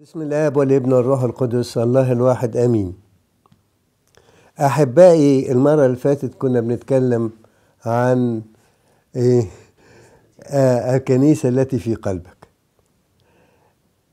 بسم 0.00 0.22
الاب 0.22 0.56
والابن 0.56 0.92
والروح 0.92 1.22
القدس 1.22 1.78
الله 1.78 2.12
الواحد 2.12 2.56
آمين. 2.56 2.94
أحبائي 4.60 5.52
المرة 5.52 5.86
اللي 5.86 5.96
فاتت 5.96 6.34
كنا 6.34 6.60
بنتكلم 6.60 7.30
عن 7.84 8.42
إيه 9.16 9.46
آه 10.42 10.96
الكنيسة 10.96 11.48
التي 11.48 11.78
في 11.78 11.94
قلبك. 11.94 12.48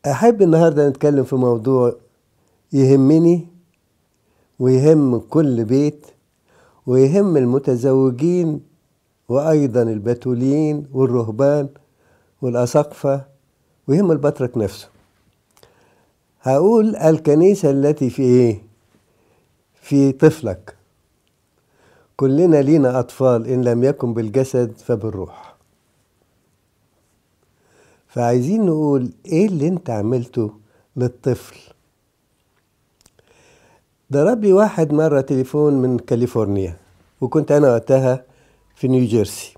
أحب 0.06 0.42
النهارده 0.42 0.90
نتكلم 0.90 1.24
في 1.24 1.36
موضوع 1.36 1.96
يهمني 2.74 3.48
ويهم 4.60 5.20
كل 5.20 5.64
بيت 5.66 6.06
ويهم 6.88 7.38
المتزوجين 7.38 8.62
وأيضا 9.30 9.82
البتوليين 9.82 10.88
والرهبان 10.94 11.70
والاساقفه 12.42 13.26
ويهم 13.88 14.12
البطرك 14.12 14.58
نفسه. 14.58 14.95
هقول 16.46 16.96
الكنيسة 16.96 17.70
التي 17.72 18.10
في 18.10 18.22
إيه؟ 18.24 18.62
في 19.82 20.12
طفلك. 20.12 20.76
كلنا 22.18 22.58
لينا 22.62 23.00
أطفال 23.00 23.48
إن 23.48 23.64
لم 23.64 23.84
يكن 23.84 24.14
بالجسد 24.14 24.72
فبالروح. 24.78 25.56
فعايزين 28.08 28.66
نقول 28.66 29.10
إيه 29.26 29.48
اللي 29.48 29.68
أنت 29.68 29.90
عملته 29.90 30.52
للطفل؟ 30.96 31.56
ضرب 34.12 34.44
لي 34.44 34.54
واحد 34.54 34.94
مرة 34.94 35.22
تليفون 35.22 35.74
من 35.74 36.00
كاليفورنيا 36.00 36.78
وكنت 37.22 37.52
أنا 37.52 37.72
وقتها 37.72 38.24
في 38.76 38.88
نيوجيرسي 38.88 39.54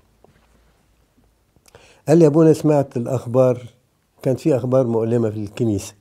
قال 2.08 2.18
لي 2.18 2.24
يا 2.24 2.28
أبونا 2.28 2.52
سمعت 2.52 2.96
الأخبار 2.96 3.62
كان 4.22 4.36
في 4.36 4.56
أخبار 4.56 4.86
مؤلمة 4.86 5.30
في 5.30 5.36
الكنيسة. 5.36 5.97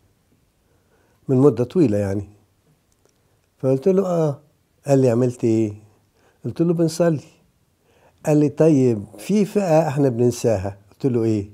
من 1.27 1.38
مدة 1.38 1.63
طويلة 1.63 1.98
يعني. 1.98 2.30
فقلت 3.58 3.88
له 3.88 4.05
آه. 4.05 4.40
قال 4.88 4.99
لي 4.99 5.10
عملت 5.10 5.43
إيه؟ 5.43 5.74
قلت 6.46 6.62
له 6.62 6.74
بنصلي. 6.74 7.20
قال 8.26 8.38
لي 8.38 8.49
طيب 8.49 9.04
في 9.18 9.46
فئة 9.46 9.88
إحنا 9.88 10.10
بننساها. 10.10 10.77
قلت 10.91 11.05
له 11.05 11.24
إيه؟ 11.24 11.49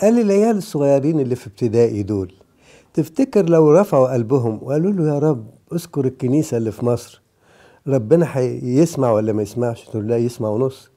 قال 0.00 0.14
لي 0.14 0.20
العيال 0.22 0.56
الصغيرين 0.56 1.20
اللي 1.20 1.36
في 1.36 1.46
ابتدائي 1.46 2.02
دول 2.02 2.32
تفتكر 2.94 3.48
لو 3.50 3.70
رفعوا 3.72 4.12
قلبهم 4.12 4.58
وقالوا 4.62 4.92
له 4.92 5.14
يا 5.14 5.18
رب 5.18 5.46
أذكر 5.72 6.04
الكنيسة 6.04 6.56
اللي 6.56 6.72
في 6.72 6.84
مصر 6.86 7.22
ربنا 7.86 8.26
هيسمع 8.38 9.12
ولا 9.12 9.32
ما 9.32 9.42
يسمعش؟ 9.42 9.84
قلت 9.86 9.94
له 9.96 10.02
لا 10.02 10.16
يسمع 10.16 10.48
ونص. 10.48 10.90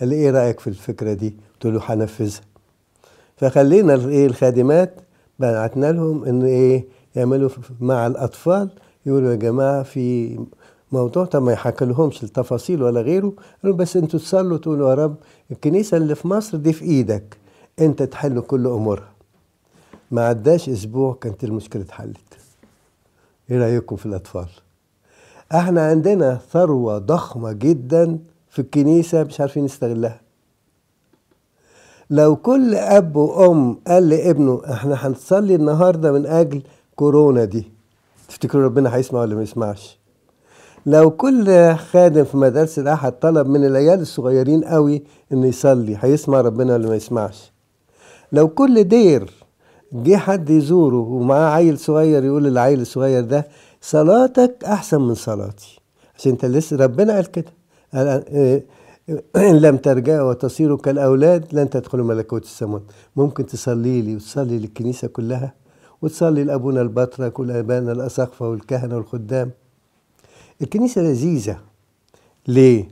قال 0.00 0.08
لي 0.08 0.14
إيه 0.14 0.30
رأيك 0.30 0.60
في 0.60 0.66
الفكرة 0.66 1.12
دي؟ 1.12 1.36
قلت 1.54 1.66
له 1.74 1.80
هنفذها. 1.84 2.40
فخلينا 3.36 3.94
إيه 4.08 4.26
الخادمات 4.26 4.94
بعتنا 5.38 5.92
لهم 5.92 6.24
إن 6.24 6.42
إيه 6.44 6.84
يعملوا 7.16 7.50
مع 7.80 8.06
الأطفال. 8.06 8.70
يقولوا 9.06 9.30
يا 9.30 9.36
جماعة 9.36 9.82
في 9.82 10.38
موضوع 10.92 11.24
طب 11.24 11.42
ما 11.42 11.52
يحكي 11.52 11.84
لهمش 11.84 12.22
التفاصيل 12.24 12.82
ولا 12.82 13.00
غيره. 13.00 13.32
بس 13.64 13.96
أنتوا 13.96 14.18
تصلوا 14.20 14.58
تقولوا 14.58 14.90
يا 14.90 14.94
رب 14.94 15.14
الكنيسة 15.50 15.96
اللي 15.96 16.14
في 16.14 16.28
مصر 16.28 16.56
دي 16.58 16.72
في 16.72 16.84
إيدك. 16.84 17.36
انت 17.80 18.02
تحل 18.02 18.40
كل 18.40 18.66
أمورها. 18.66 19.12
ما 20.10 20.26
عداش 20.26 20.68
أسبوع 20.68 21.14
كانت 21.20 21.44
المشكلة 21.44 21.82
اتحلت. 21.82 22.16
إيه 23.50 23.58
رأيكم 23.58 23.96
في 23.96 24.06
الأطفال؟ 24.06 24.48
إحنا 25.54 25.86
عندنا 25.86 26.40
ثروة 26.52 26.98
ضخمة 26.98 27.52
جدا 27.52 28.18
في 28.50 28.58
الكنيسة 28.58 29.24
مش 29.24 29.40
عارفين 29.40 29.64
نستغلها. 29.64 30.20
لو 32.10 32.36
كل 32.36 32.74
أب 32.74 33.16
وأم 33.16 33.80
قال 33.86 34.08
لابنه 34.08 34.62
إحنا 34.72 35.06
هنصلي 35.06 35.54
النهارده 35.54 36.12
من 36.12 36.26
أجل 36.26 36.62
كورونا 37.04 37.44
دي. 37.44 37.64
تفتكروا 38.28 38.64
ربنا 38.64 38.96
هيسمع 38.96 39.20
ولا 39.20 39.34
ما 39.34 39.42
يسمعش؟ 39.42 39.98
لو 40.86 41.10
كل 41.10 41.74
خادم 41.74 42.24
في 42.24 42.36
مدارس 42.36 42.78
الأحد 42.78 43.12
طلب 43.12 43.46
من 43.46 43.64
العيال 43.64 44.00
الصغيرين 44.00 44.64
قوي 44.64 45.02
إنه 45.32 45.46
يصلي 45.46 45.96
هيسمع 46.00 46.40
ربنا 46.40 46.74
ولا 46.74 46.88
ما 46.88 46.96
يسمعش؟ 46.96 47.52
لو 48.32 48.48
كل 48.48 48.84
دير 48.84 49.30
جه 49.92 50.16
حد 50.16 50.50
يزوره 50.50 50.96
ومعاه 50.96 51.50
عيل 51.50 51.78
صغير 51.78 52.24
يقول 52.24 52.44
للعيل 52.44 52.80
الصغير 52.80 53.24
ده 53.24 53.48
صلاتك 53.80 54.64
أحسن 54.64 55.00
من 55.00 55.14
صلاتي. 55.14 55.80
عشان 56.18 56.32
انت 56.32 56.44
لسه 56.44 56.76
ربنا 56.76 57.14
قال 57.14 57.26
كده. 57.30 57.52
قال 57.94 58.62
إن 59.36 59.56
لم 59.56 59.76
ترجعوا 59.76 60.30
وتصيروا 60.30 60.78
كالأولاد 60.78 61.44
لن 61.52 61.70
تدخلوا 61.70 62.04
ملكوت 62.06 62.44
السماوات 62.44 62.82
ممكن 63.16 63.46
تصلي 63.46 64.02
لي 64.02 64.14
وتصلي 64.14 64.58
للكنيسة 64.58 65.08
كلها؟ 65.08 65.59
وتصلي 66.02 66.44
لأبونا 66.44 66.80
البطرك 66.82 67.38
والأبانا 67.38 67.92
الأساقفة 67.92 68.48
والكهنة 68.48 68.96
والخدام. 68.96 69.50
الكنيسة 70.62 71.02
لذيذة. 71.02 71.58
ليه؟ 72.48 72.88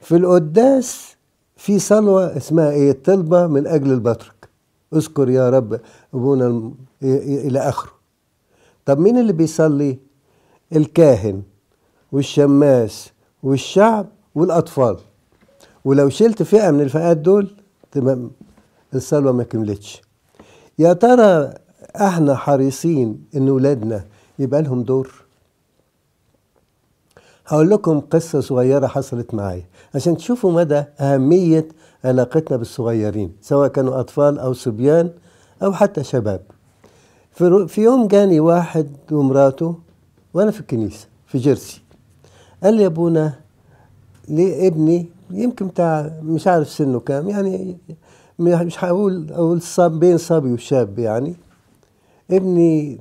في 0.00 0.16
القداس 0.16 1.16
في 1.56 1.78
صلوة 1.78 2.36
اسمها 2.36 2.70
إيه؟ 2.70 2.90
الطلبة 2.90 3.46
من 3.46 3.66
أجل 3.66 3.92
البطرك. 3.92 4.48
اذكر 4.94 5.28
يا 5.30 5.50
رب 5.50 5.80
أبونا 6.14 6.46
الم... 6.46 6.74
إلى 7.02 7.58
آخره. 7.58 7.92
طب 8.84 8.98
مين 8.98 9.18
اللي 9.18 9.32
بيصلي؟ 9.32 9.98
الكاهن 10.72 11.42
والشماس 12.12 13.10
والشعب 13.42 14.06
والأطفال. 14.34 14.96
ولو 15.84 16.08
شلت 16.08 16.42
فئة 16.42 16.70
من 16.70 16.80
الفئات 16.80 17.16
دول 17.16 17.56
تمام 17.92 18.30
الصلوة 18.94 19.32
ما 19.32 19.42
كملتش. 19.42 20.02
يا 20.78 20.92
ترى 20.92 21.54
إحنا 21.96 22.34
حريصين 22.34 23.24
إن 23.36 23.50
ولادنا 23.50 24.04
يبقى 24.38 24.62
لهم 24.62 24.82
دور. 24.82 25.14
هقول 27.46 27.70
لكم 27.70 28.00
قصة 28.00 28.40
صغيرة 28.40 28.86
حصلت 28.86 29.34
معايا. 29.34 29.64
عشان 29.94 30.16
تشوفوا 30.16 30.52
مدى 30.52 30.84
أهمية 31.00 31.68
علاقتنا 32.04 32.56
بالصغيرين 32.56 33.32
سواء 33.42 33.68
كانوا 33.68 34.00
أطفال 34.00 34.38
أو 34.38 34.52
صبيان 34.52 35.10
أو 35.62 35.72
حتى 35.72 36.04
شباب. 36.04 36.40
في 37.66 37.70
يوم 37.82 38.08
جاني 38.08 38.40
واحد 38.40 38.86
ومراته 39.12 39.74
وأنا 40.34 40.50
في 40.50 40.60
الكنيسة 40.60 41.06
في 41.26 41.38
جيرسي. 41.38 41.82
قال 42.62 42.74
لي 42.74 42.82
يا 42.82 42.86
أبونا 42.86 43.34
ليه 44.28 44.66
ابني؟ 44.68 45.06
يمكن 45.30 45.66
بتاع 45.66 46.10
مش 46.22 46.46
عارف 46.46 46.68
سنه 46.68 47.00
كام 47.00 47.28
يعني 47.28 47.76
مش 48.38 48.84
هقول 48.84 49.62
صاب 49.62 50.00
بين 50.00 50.18
صبي 50.18 50.52
وشاب 50.52 50.98
يعني. 50.98 51.34
ابني 52.30 52.98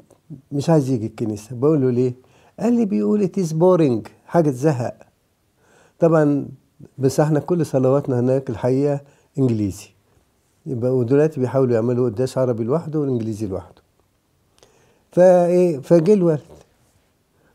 مش 0.51 0.69
عايز 0.69 0.89
يجي 0.89 1.05
الكنيسة. 1.05 1.55
بقول 1.55 1.81
له 1.81 1.89
ليه؟ 1.89 2.13
قال 2.59 2.73
لي 2.73 2.85
بيقول 2.85 3.23
it 3.23 3.37
is 3.37 3.51
boring 3.51 4.07
حاجة 4.25 4.49
تزهق. 4.49 4.97
طبعا 5.99 6.47
بس 6.97 7.19
إحنا 7.19 7.39
كل 7.39 7.65
صلواتنا 7.65 8.19
هناك 8.19 8.49
الحقيقة 8.49 9.01
انجليزي. 9.37 9.87
يبقى 10.65 10.95
ودلوقتي 10.97 11.39
بيحاولوا 11.39 11.75
يعملوا 11.75 12.09
قداس 12.09 12.37
عربي 12.37 12.63
لوحده 12.63 12.99
والانجليزي 12.99 13.47
لوحده. 13.47 13.81
فايه؟ 15.11 15.79
فجه 15.79 16.13
الولد. 16.13 16.41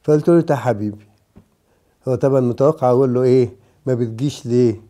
فقلت 0.02 0.28
له 0.28 0.44
يا 0.50 0.56
حبيبي. 0.56 1.06
هو 2.08 2.14
طبعا 2.14 2.40
متوقع 2.40 2.90
أقول 2.90 3.14
له 3.14 3.22
إيه؟ 3.22 3.50
ما 3.86 3.94
بتجيش 3.94 4.46
ليه؟ 4.46 4.80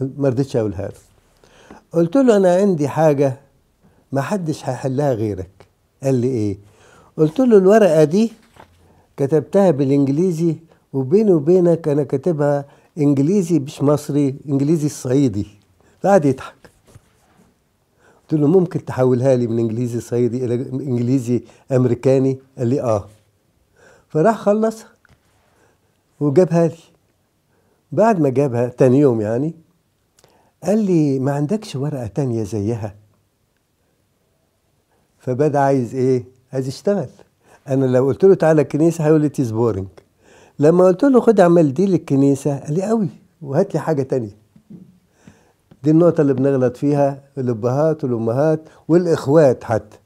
ما 0.00 0.28
رضيتش 0.28 0.56
أقولها 0.56 0.88
له. 0.88 0.94
قلت 1.92 2.16
له 2.16 2.36
أنا 2.36 2.56
عندي 2.56 2.88
حاجة 2.88 3.40
ما 4.12 4.20
حدش 4.20 4.68
هيحلها 4.68 5.12
غيرك. 5.12 5.57
قال 6.02 6.14
لي 6.14 6.28
إيه؟ 6.28 6.58
قلت 7.16 7.38
له 7.40 7.58
الورقة 7.58 8.04
دي 8.04 8.32
كتبتها 9.16 9.70
بالإنجليزي 9.70 10.56
وبيني 10.92 11.32
وبينك 11.32 11.88
أنا 11.88 12.02
كاتبها 12.02 12.64
إنجليزي 12.98 13.58
مش 13.58 13.82
مصري 13.82 14.34
إنجليزي 14.48 14.88
صعيدي. 14.88 15.46
فقعد 16.02 16.24
يضحك. 16.24 16.54
قلت 18.22 18.40
له 18.40 18.46
ممكن 18.46 18.84
تحولها 18.84 19.36
لي 19.36 19.46
من 19.46 19.58
إنجليزي 19.58 20.00
صعيدي 20.00 20.44
إلى 20.44 20.54
إنجليزي 20.72 21.42
أمريكاني؟ 21.72 22.38
قال 22.58 22.66
لي 22.68 22.80
آه. 22.82 23.04
فراح 24.08 24.36
خلصها 24.38 24.88
وجابها 26.20 26.66
لي. 26.68 26.76
بعد 27.92 28.20
ما 28.20 28.28
جابها 28.28 28.68
تاني 28.68 28.98
يوم 28.98 29.20
يعني 29.20 29.54
قال 30.64 30.78
لي 30.78 31.18
ما 31.18 31.32
عندكش 31.32 31.76
ورقة 31.76 32.06
تانية 32.06 32.42
زيها؟ 32.42 32.94
فبدأ 35.18 35.58
عايز 35.58 35.94
إيه؟ 35.94 36.24
عايز 36.52 36.68
يشتغل. 36.68 37.08
أنا 37.68 37.86
لو 37.86 38.06
قلت 38.06 38.24
له 38.24 38.34
تعالى 38.34 38.62
الكنيسة 38.62 39.06
هيقول 39.06 39.20
لي 39.20 39.28
it 39.28 39.39
is 39.39 39.50
boring 39.50 39.86
لما 40.58 40.84
قلت 40.84 41.04
له 41.04 41.20
خد 41.20 41.40
اعمل 41.40 41.74
دي 41.74 41.86
للكنيسة 41.86 42.58
قال 42.58 42.74
لي 42.74 42.82
قوي 42.82 43.08
وهات 43.42 43.74
لي 43.74 43.80
حاجة 43.80 44.02
تانية. 44.02 44.36
دي 45.84 45.90
النقطة 45.90 46.20
اللي 46.20 46.34
بنغلط 46.34 46.76
فيها 46.76 47.22
الأبهات 47.38 48.04
والأمهات 48.04 48.60
والإخوات 48.88 49.64
حتى. 49.64 49.96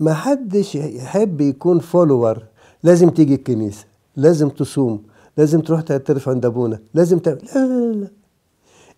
ما 0.00 0.14
حدش 0.14 0.74
يحب 0.74 1.40
يكون 1.40 1.78
follower 1.78 2.42
لازم 2.82 3.10
تيجي 3.10 3.34
الكنيسة 3.34 3.84
لازم 4.16 4.48
تصوم 4.48 5.02
لازم 5.36 5.60
تروح 5.60 5.80
تعترف 5.80 6.28
عند 6.28 6.46
ابونا 6.46 6.78
لازم 6.94 7.18
تعمل 7.18 7.38
لا 7.54 7.66
لا 7.66 7.92
لا. 7.92 8.08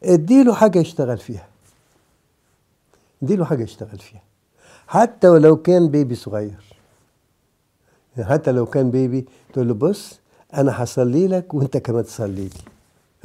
اديله 0.05 0.55
حاجة 0.55 0.79
يشتغل 0.79 1.19
فيها. 1.19 1.49
اديله 3.23 3.45
حاجة 3.45 3.63
يشتغل 3.63 3.99
فيها. 3.99 4.23
حتى 4.89 5.29
ولو 5.29 5.57
كان 5.57 5.89
بيبي 5.89 6.15
صغير. 6.15 6.75
حتى 8.21 8.53
لو 8.53 8.67
كان 8.67 8.91
بيبي 8.91 9.27
تقول 9.53 9.69
له 9.69 9.75
بص 9.75 10.21
أنا 10.55 10.83
هصلي 10.83 11.27
لك 11.29 11.55
وأنت 11.55 11.77
كمان 11.77 12.05
تصلي 12.05 12.45
لي. 12.45 12.51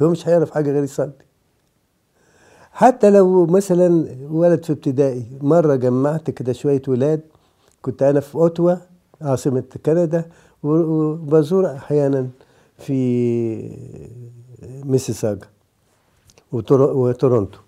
هو 0.02 0.08
مش 0.08 0.28
هيعرف 0.28 0.50
حاجة 0.50 0.70
غير 0.70 0.84
يصلي. 0.84 1.12
حتى 2.72 3.10
لو 3.10 3.46
مثلا 3.46 4.16
ولد 4.30 4.64
في 4.64 4.72
ابتدائي 4.72 5.26
مرة 5.40 5.74
جمعت 5.74 6.30
كده 6.30 6.52
شوية 6.52 6.82
ولاد 6.88 7.20
كنت 7.82 8.02
أنا 8.02 8.20
في 8.20 8.34
أوتوا 8.34 8.74
عاصمة 9.22 9.64
كندا 9.86 10.24
وبزور 10.62 11.76
أحيانا 11.76 12.28
في 12.78 12.98
ميسيساجا 14.84 15.46
وتورونتو. 16.52 17.58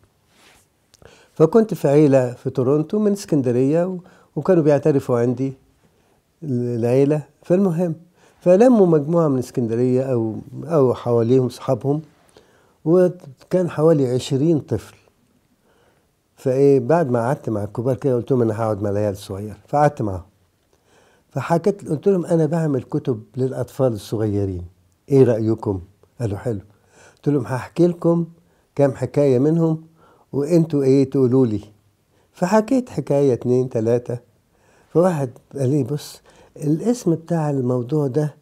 فكنت 1.36 1.74
في 1.74 1.88
عيلة 1.88 2.32
في 2.32 2.50
تورونتو 2.50 2.98
من 2.98 3.12
اسكندرية 3.12 3.98
وكانوا 4.36 4.62
بيعترفوا 4.62 5.18
عندي 5.18 5.52
العيلة. 6.42 7.22
فالمهم 7.42 7.94
فلموا 8.40 8.86
مجموعة 8.86 9.28
من 9.28 9.38
اسكندرية 9.38 10.02
أو 10.02 10.36
أو 10.64 10.94
حواليهم 10.94 11.46
أصحابهم 11.46 12.02
وكان 12.84 13.70
حوالي 13.70 14.14
عشرين 14.14 14.58
طفل. 14.58 14.96
فإيه 16.36 16.80
بعد 16.80 17.10
ما 17.10 17.18
قعدت 17.20 17.50
مع 17.50 17.64
الكبار 17.64 17.96
كده 17.96 18.14
قلت 18.14 18.30
لهم 18.30 18.42
أنا 18.42 18.62
هقعد 18.62 18.82
مع 18.82 18.90
العيال 18.90 19.12
الصغير 19.12 19.56
فقعدت 19.68 20.02
معاهم. 20.02 20.22
فحكيت 21.30 21.88
قلت 21.88 22.08
لهم 22.08 22.26
أنا 22.26 22.46
بعمل 22.46 22.82
كتب 22.82 23.22
للأطفال 23.36 23.92
الصغيرين. 23.92 24.64
إيه 25.08 25.24
رأيكم؟ 25.24 25.80
قالوا 26.20 26.38
حلو. 26.38 26.60
قلت 27.16 27.28
لهم 27.28 27.46
هحكي 27.46 27.86
لكم 27.86 28.26
كام 28.74 28.92
حكاية 28.92 29.38
منهم 29.38 29.82
وانتوا 30.32 30.82
إيه 30.82 31.10
تقولوا 31.10 31.46
لي؟ 31.46 31.60
فحكيت 32.32 32.88
حكاية 32.88 33.32
اتنين 33.32 33.68
تلاتة. 33.68 34.18
فواحد 34.92 35.30
قال 35.58 35.68
لي 35.68 35.82
بص 35.82 36.20
الاسم 36.56 37.14
بتاع 37.14 37.50
الموضوع 37.50 38.06
ده 38.06 38.34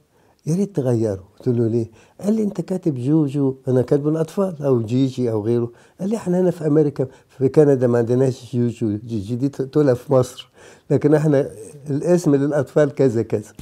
يا 0.47 0.55
ريت 0.55 0.77
تغيره. 0.77 1.25
قلت 1.39 1.49
له 1.49 1.67
ليه؟ 1.67 1.91
قال 2.21 2.33
لي 2.33 2.43
انت 2.43 2.61
كاتب 2.61 2.95
جوجو. 2.95 3.55
أنا 3.69 3.83
كاتبه 3.83 4.11
الأطفال 4.11 4.63
أو 4.63 4.83
جيجي 4.83 5.31
أو 5.31 5.43
غيره. 5.45 5.71
قال 6.01 6.09
لي 6.09 6.17
إحنا 6.17 6.41
هنا 6.41 6.51
في 6.51 6.67
أمريكا 6.67 7.07
في 7.29 7.49
كندا 7.49 7.87
ما 7.87 7.99
عندناش 7.99 8.57
جوجو 8.57 8.99
جيجي 9.07 9.37
دي 9.37 9.49
تقولها 9.49 9.95
في 9.95 10.13
مصر. 10.13 10.51
لكن 10.91 11.15
إحنا 11.15 11.51
الاسم 11.91 12.35
للأطفال 12.35 12.95
كذا 12.95 13.23
كذا. 13.23 13.53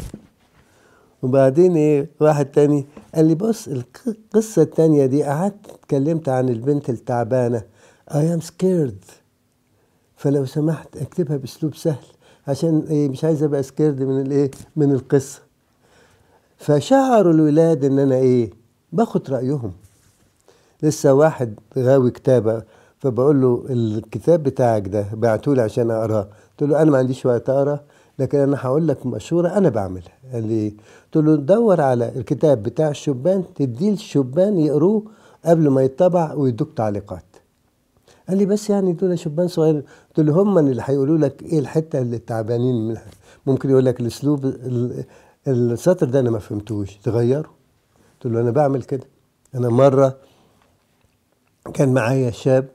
وبعدين 1.22 1.76
إيه 1.76 2.08
واحد 2.20 2.46
تاني 2.46 2.86
قال 3.14 3.24
لي 3.24 3.34
بص 3.34 3.68
القصة 3.68 4.62
التانية 4.62 5.06
دي 5.06 5.22
قعدت 5.22 5.66
اتكلمت 5.70 6.28
عن 6.28 6.48
البنت 6.48 6.90
التعبانة. 6.90 7.62
I 8.12 8.24
am 8.34 8.40
scared. 8.40 9.04
فلو 10.16 10.44
سمحت 10.44 10.96
اكتبها 10.96 11.36
باسلوب 11.36 11.74
سهل 11.74 12.04
عشان 12.48 12.84
إيه 12.90 13.08
مش 13.08 13.24
عايز 13.24 13.42
أبقى 13.42 13.62
سكيرد 13.62 14.02
من 14.02 14.20
الايه 14.20 14.50
من 14.76 14.92
القصة. 14.92 15.40
فشعروا 16.56 17.32
الولاد 17.32 17.84
إن 17.84 17.98
أنا 17.98 18.14
إيه 18.14 18.50
باخد 18.92 19.30
رأيهم. 19.30 19.72
لسه 20.82 21.14
واحد 21.14 21.54
غاوي 21.78 22.10
كتابة 22.10 22.62
فبقول 22.98 23.40
له 23.40 23.64
الكتاب 23.70 24.42
بتاعك 24.42 24.88
ده 24.88 25.06
بعتولي 25.12 25.62
عشان 25.62 25.90
أقراه. 25.90 26.28
قلت 26.60 26.70
له 26.70 26.82
أنا 26.82 26.90
ما 26.90 26.98
عنديش 26.98 27.26
وقت 27.26 27.50
أقرأ 27.50 27.80
لكن 28.18 28.38
أنا 28.38 28.56
هقول 28.60 28.88
لك 28.88 29.06
مشورة 29.06 29.48
أنا 29.48 29.68
بعملها. 29.68 30.12
قال 30.32 30.46
لي 30.48 30.74
قلت 31.14 31.24
له 31.26 31.36
دور 31.36 31.80
على 31.80 32.08
الكتاب 32.16 32.62
بتاع 32.62 32.88
الشبان 32.88 33.44
تديه 33.54 33.90
للشبان 33.90 34.58
يقروه 34.58 35.02
قبل 35.44 35.68
ما 35.68 35.82
يطبع 35.82 36.32
ويدوك 36.34 36.68
تعليقات. 36.76 37.24
قال 38.28 38.38
لي 38.38 38.46
بس 38.46 38.70
يعني 38.70 38.92
دول 38.92 39.18
شبان 39.18 39.48
صغير 39.48 39.84
قلت 40.08 40.26
له 40.26 40.42
هم 40.42 40.58
اللي 40.58 40.82
هيقولوا 40.84 41.18
لك 41.18 41.42
إيه 41.42 41.58
الحتة 41.58 41.98
اللي 41.98 42.18
تعبانين 42.18 42.88
منها. 42.88 43.04
ممكن 43.46 43.70
يقول 43.70 43.84
لك 43.84 44.00
الأسلوب 44.00 44.54
السطر 45.48 46.06
ده 46.06 46.20
أنا 46.20 46.30
ما 46.30 46.38
فهمتوش. 46.38 46.96
تغيره 46.96 47.50
قلت 48.14 48.32
له 48.32 48.40
أنا 48.40 48.50
بعمل 48.50 48.82
كده. 48.82 49.04
أنا 49.54 49.68
مرة 49.68 50.16
كان 51.74 51.94
معايا 51.94 52.30
شاب 52.30 52.68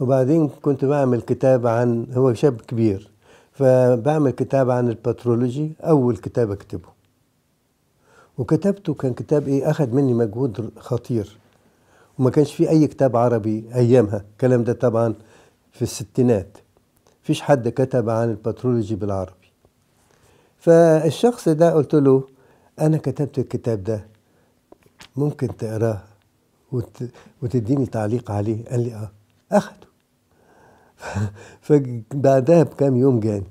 وبعدين 0.00 0.48
كنت 0.48 0.84
بعمل 0.84 1.20
كتاب 1.22 1.66
عن 1.66 2.06
هو 2.12 2.34
شاب 2.34 2.60
كبير 2.60 3.10
فبعمل 3.52 4.30
كتاب 4.30 4.70
عن 4.70 4.88
ال 4.88 4.96
patrology 4.96 5.72
أول 5.80 6.16
كتاب 6.16 6.50
أكتبه. 6.50 6.88
وكتبته 8.38 8.94
كان 8.94 9.14
كتاب 9.14 9.48
إيه 9.48 9.70
أخذ 9.70 9.90
مني 9.90 10.14
مجهود 10.14 10.70
خطير. 10.78 11.36
وما 12.22 12.30
كانش 12.30 12.54
في 12.54 12.70
أي 12.70 12.86
كتاب 12.86 13.16
عربي 13.16 13.64
أيامها. 13.74 14.24
الكلام 14.32 14.64
ده 14.64 14.72
طبعا 14.72 15.14
في 15.72 15.82
الستينات. 15.82 16.58
فيش 17.22 17.40
حد 17.40 17.68
كتب 17.68 18.10
عن 18.10 18.30
ال 18.30 18.36
patrology 18.36 18.94
بالعربي. 18.94 19.52
فالشخص 20.58 21.48
ده 21.48 21.72
قلت 21.72 21.94
له 21.94 22.28
أنا 22.80 22.96
كتبت 22.98 23.38
الكتاب 23.38 23.84
ده 23.84 24.06
ممكن 25.16 25.56
تقراه 25.56 26.02
وت... 26.72 27.02
وتديني 27.42 27.86
تعليق 27.86 28.30
عليه. 28.30 28.64
قال 28.64 28.80
لي 28.80 28.94
آه 28.94 29.10
أخده. 29.52 29.86
فبعدها 31.66 32.62
بكام 32.62 32.96
يوم 32.96 33.20
جاني 33.20 33.50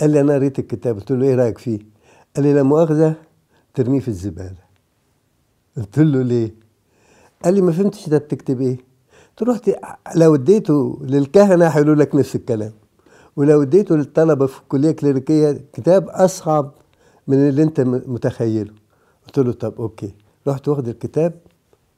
قال 0.00 0.10
لي 0.10 0.20
أنا 0.20 0.34
قريت 0.34 0.58
الكتاب. 0.58 0.96
قلت 0.96 1.12
له 1.12 1.26
إيه 1.26 1.34
رأيك 1.34 1.58
فيه؟ 1.58 1.78
قال 2.36 2.44
لي 2.44 2.54
لا 2.54 2.62
مؤاخذة 2.62 3.14
ترميه 3.74 4.00
في 4.00 4.08
الزبالة. 4.08 4.62
قلت 5.76 5.98
له 5.98 6.22
ليه؟ 6.22 6.61
قال 7.44 7.54
لي 7.54 7.60
ما 7.60 7.72
فهمتش 7.72 8.08
ده 8.08 8.18
بتكتب 8.18 8.60
إيه. 8.60 8.76
قلت 9.38 9.48
له 9.48 9.54
رحت 9.54 9.70
لو 10.16 10.34
اديته 10.34 10.98
للكهنة 11.02 11.66
هيقولوا 11.66 11.94
لك 11.94 12.14
نفس 12.14 12.36
الكلام. 12.36 12.72
ولو 13.36 13.62
اديته 13.62 13.96
للطلبة 13.96 14.46
في 14.46 14.60
الكلية 14.60 14.90
الكليريكيه 14.90 15.60
كتاب 15.72 16.08
أصعب 16.08 16.72
من 17.28 17.48
اللي 17.48 17.62
أنت 17.62 17.80
متخيله. 17.80 18.70
قلت 19.26 19.38
له 19.38 19.52
طب 19.52 19.74
أوكي. 19.78 20.14
رحت 20.48 20.68
واخد 20.68 20.88
الكتاب 20.88 21.32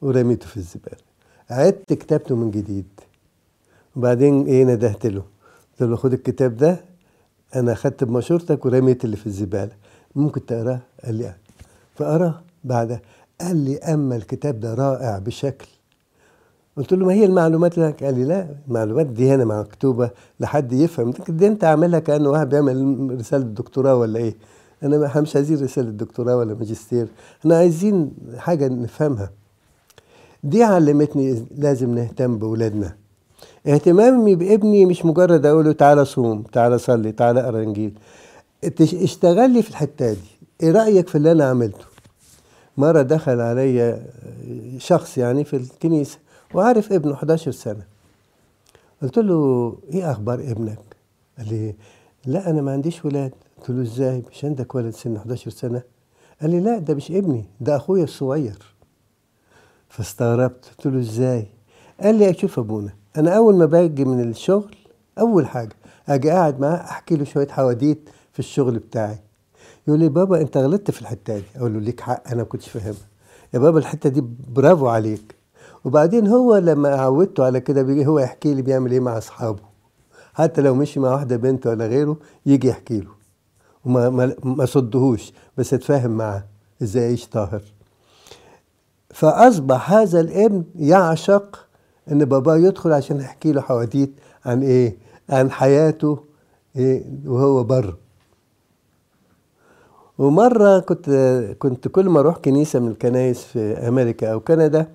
ورميته 0.02 0.46
في 0.46 0.56
الزبالة. 0.56 0.96
عدت 1.50 1.92
كتابته 1.92 2.36
من 2.36 2.50
جديد. 2.50 2.86
وبعدين 3.96 4.46
إيه 4.46 4.64
ندهت 4.64 5.06
له. 5.06 5.22
قلت 5.72 5.90
له 5.90 5.96
خد 5.96 6.12
الكتاب 6.12 6.56
ده 6.56 6.84
أنا 7.54 7.72
أخدت 7.72 8.04
بمشورتك 8.04 8.66
ورميت 8.66 9.04
اللي 9.04 9.16
في 9.16 9.26
الزبالة. 9.26 9.72
ممكن 10.14 10.46
تقراه؟ 10.46 10.80
قال 11.04 11.14
لي 11.14 11.34
فقراه 11.96 12.40
بعدها. 12.64 13.00
قال 13.46 13.56
لي 13.56 13.78
أما 13.78 14.16
الكتاب 14.16 14.60
ده 14.60 14.74
رائع 14.74 15.18
بشكل. 15.18 15.66
قلت 16.76 16.92
له 16.92 17.06
ما 17.06 17.12
هي 17.12 17.24
المعلومات 17.24 17.78
لك 17.78 18.04
قال 18.04 18.14
لي 18.14 18.24
لا 18.24 18.46
المعلومات 18.68 19.06
دي 19.06 19.34
هنا 19.34 19.44
مكتوبة 19.44 20.10
لحد 20.40 20.72
يفهم. 20.72 21.12
دي 21.28 21.46
أنت 21.46 21.64
عاملها 21.64 21.98
كأنه 21.98 22.30
واحد 22.30 22.48
بيعمل 22.48 23.16
رسالة 23.20 23.44
دكتوراه 23.44 23.96
ولا 23.96 24.18
إيه؟ 24.18 24.34
أنا 24.82 25.06
إحنا 25.06 25.20
مش 25.20 25.36
عايزين 25.36 25.62
رسالة 25.64 25.90
دكتوراه 25.90 26.36
ولا 26.36 26.54
ماجستير 26.54 27.08
إحنا 27.40 27.56
عايزين 27.56 28.10
حاجة 28.36 28.68
نفهمها. 28.68 29.30
دي 30.44 30.62
علمتني 30.62 31.44
لازم 31.56 31.94
نهتم 31.94 32.38
باولادنا 32.38 32.94
اهتمامي 33.66 34.34
بابني 34.36 34.86
مش 34.86 35.04
مجرد 35.04 35.46
أقول 35.46 35.64
له 35.64 35.72
تعالى 35.72 36.04
صوم 36.04 36.42
تعالى 36.42 36.78
صلي 36.78 37.12
تعالى 37.12 37.40
أقرأ 37.40 37.62
إنجيل. 37.62 37.98
اشتغل 38.80 39.50
لي 39.50 39.62
في 39.62 39.70
الحتة 39.70 40.12
دي. 40.12 40.18
إيه 40.62 40.72
رأيك 40.72 41.08
في 41.08 41.14
اللي 41.18 41.32
أنا 41.32 41.44
عملته؟ 41.44 41.93
مره 42.76 43.02
دخل 43.02 43.40
عليا 43.40 44.06
شخص 44.78 45.18
يعني 45.18 45.44
في 45.44 45.56
الكنيسه 45.56 46.18
وعارف 46.54 46.92
ابنه 46.92 47.14
11 47.14 47.50
سنه. 47.50 47.82
قلت 49.02 49.18
له 49.18 49.74
إيه 49.92 50.10
أخبار 50.10 50.40
ابنك؟ 50.40 50.78
قال 51.38 51.48
لي 51.48 51.74
لا 52.26 52.50
أنا 52.50 52.62
ما 52.62 52.72
عنديش 52.72 53.04
ولاد. 53.04 53.32
قلت 53.58 53.70
له 53.70 53.82
إزاي؟ 53.82 54.22
مش 54.32 54.44
عندك 54.44 54.74
ولد 54.74 54.90
سن 54.94 55.16
11 55.16 55.50
سنة؟ 55.50 55.82
قال 56.40 56.50
لي 56.50 56.60
لا 56.60 56.78
ده 56.78 56.94
مش 56.94 57.10
ابني 57.10 57.44
ده 57.60 57.76
أخويا 57.76 58.04
الصغير. 58.04 58.74
فاستغربت 59.88 60.64
قلت 60.78 60.86
له 60.86 61.00
إزاي؟ 61.00 61.46
قال 62.00 62.14
لي 62.14 62.30
أشوف 62.30 62.58
أبونا 62.58 62.92
أنا 63.16 63.36
أول 63.36 63.56
ما 63.56 63.66
باجي 63.66 64.04
من 64.04 64.20
الشغل 64.30 64.76
أول 65.18 65.46
حاجة 65.46 65.76
أجي 66.08 66.30
قاعد 66.30 66.60
معاه 66.60 66.76
أحكي 66.76 67.16
له 67.16 67.24
شوية 67.24 67.48
حواديت 67.48 68.08
في 68.32 68.38
الشغل 68.38 68.78
بتاعي. 68.78 69.18
يقول 69.88 70.00
لي 70.00 70.08
بابا 70.08 70.40
أنت 70.40 70.56
غلطت 70.56 70.90
في 70.90 71.00
الحتة 71.02 71.36
دي. 71.38 71.44
أقول 71.56 71.72
له 71.74 71.80
ليك 71.80 72.00
حق 72.00 72.22
أنا 72.28 72.36
ما 72.36 72.42
كنتش 72.44 72.68
فاهمها. 72.68 73.08
يا 73.54 73.58
بابا 73.58 73.78
الحتة 73.78 74.08
دي 74.10 74.24
برافو 74.48 74.88
عليك. 74.88 75.34
وبعدين 75.84 76.26
هو 76.26 76.56
لما 76.56 76.88
عودته 76.94 77.44
على 77.44 77.60
كده 77.60 77.82
بيجي 77.82 78.06
هو 78.06 78.18
يحكي 78.18 78.54
لي 78.54 78.62
بيعمل 78.62 78.92
إيه 78.92 79.00
مع 79.00 79.18
أصحابه. 79.18 79.62
حتى 80.34 80.60
لو 80.60 80.74
مشي 80.74 81.00
مع 81.00 81.12
واحدة 81.12 81.36
بنت 81.36 81.66
ولا 81.66 81.86
غيره 81.86 82.16
يجي 82.46 82.68
يحكي 82.68 83.00
له. 83.00 83.10
وما 83.84 84.10
ما, 84.10 84.34
ما 84.44 84.66
صدهوش 84.66 85.32
بس 85.58 85.74
اتفاهم 85.74 86.10
معاه 86.10 86.44
إزاي 86.82 87.02
يعيش 87.02 87.26
طاهر. 87.28 87.62
فأصبح 89.10 89.92
هذا 89.92 90.20
الابن 90.20 90.64
يعشق 90.76 91.66
إن 92.12 92.24
باباه 92.24 92.56
يدخل 92.56 92.92
عشان 92.92 93.20
يحكي 93.20 93.52
له 93.52 93.60
حواديت 93.60 94.12
عن 94.44 94.62
إيه؟ 94.62 94.96
عن 95.30 95.50
حياته 95.50 96.18
إيه؟ 96.76 97.04
وهو 97.26 97.64
بره 97.64 97.98
ومرة 100.18 100.78
كنت 100.78 101.10
كنت 101.58 101.88
كل 101.88 102.08
ما 102.08 102.20
أروح 102.20 102.36
كنيسة 102.38 102.78
من 102.80 102.88
الكنايس 102.88 103.44
في 103.44 103.58
أمريكا 103.88 104.32
أو 104.32 104.40
كندا 104.40 104.86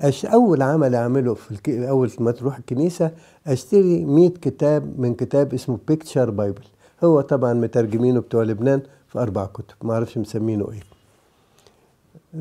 أش 0.00 0.26
أول 0.26 0.62
عمل 0.62 0.94
أعمله 0.94 1.34
في 1.34 1.50
الك... 1.50 1.68
أول 1.68 2.10
ما 2.20 2.30
تروح 2.30 2.56
الكنيسة 2.58 3.10
أشتري 3.46 4.04
100 4.04 4.28
كتاب 4.28 5.00
من 5.00 5.14
كتاب 5.14 5.54
اسمه 5.54 5.78
Picture 5.88 6.30
Bible 6.30 6.62
هو 7.04 7.20
طبعا 7.20 7.52
مترجمينه 7.54 8.20
بتوع 8.20 8.42
لبنان 8.42 8.80
في 9.08 9.18
أربع 9.18 9.46
كتب 9.46 9.74
ما 9.82 9.94
أعرفش 9.94 10.18
مسمينه 10.18 10.68
إيه. 10.72 10.82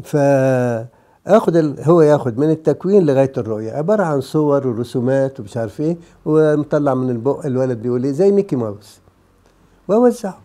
فاخد 0.03 1.55
ال... 1.55 1.75
هو 1.83 2.01
ياخد 2.01 2.37
من 2.37 2.49
التكوين 2.49 3.05
لغاية 3.05 3.31
الرؤية. 3.37 3.71
عبارة 3.71 4.03
عن 4.03 4.21
صور 4.21 4.67
ورسومات 4.67 5.39
ومش 5.39 5.57
عارف 5.57 5.81
إيه 5.81 5.97
ومطلع 6.25 6.93
من 6.93 7.09
البق 7.09 7.45
الولد 7.45 7.81
بيقول 7.81 8.03
إيه 8.03 8.11
زي 8.11 8.31
ميكي 8.31 8.55
ماوس. 8.55 8.99
وأوزعه. 9.87 10.37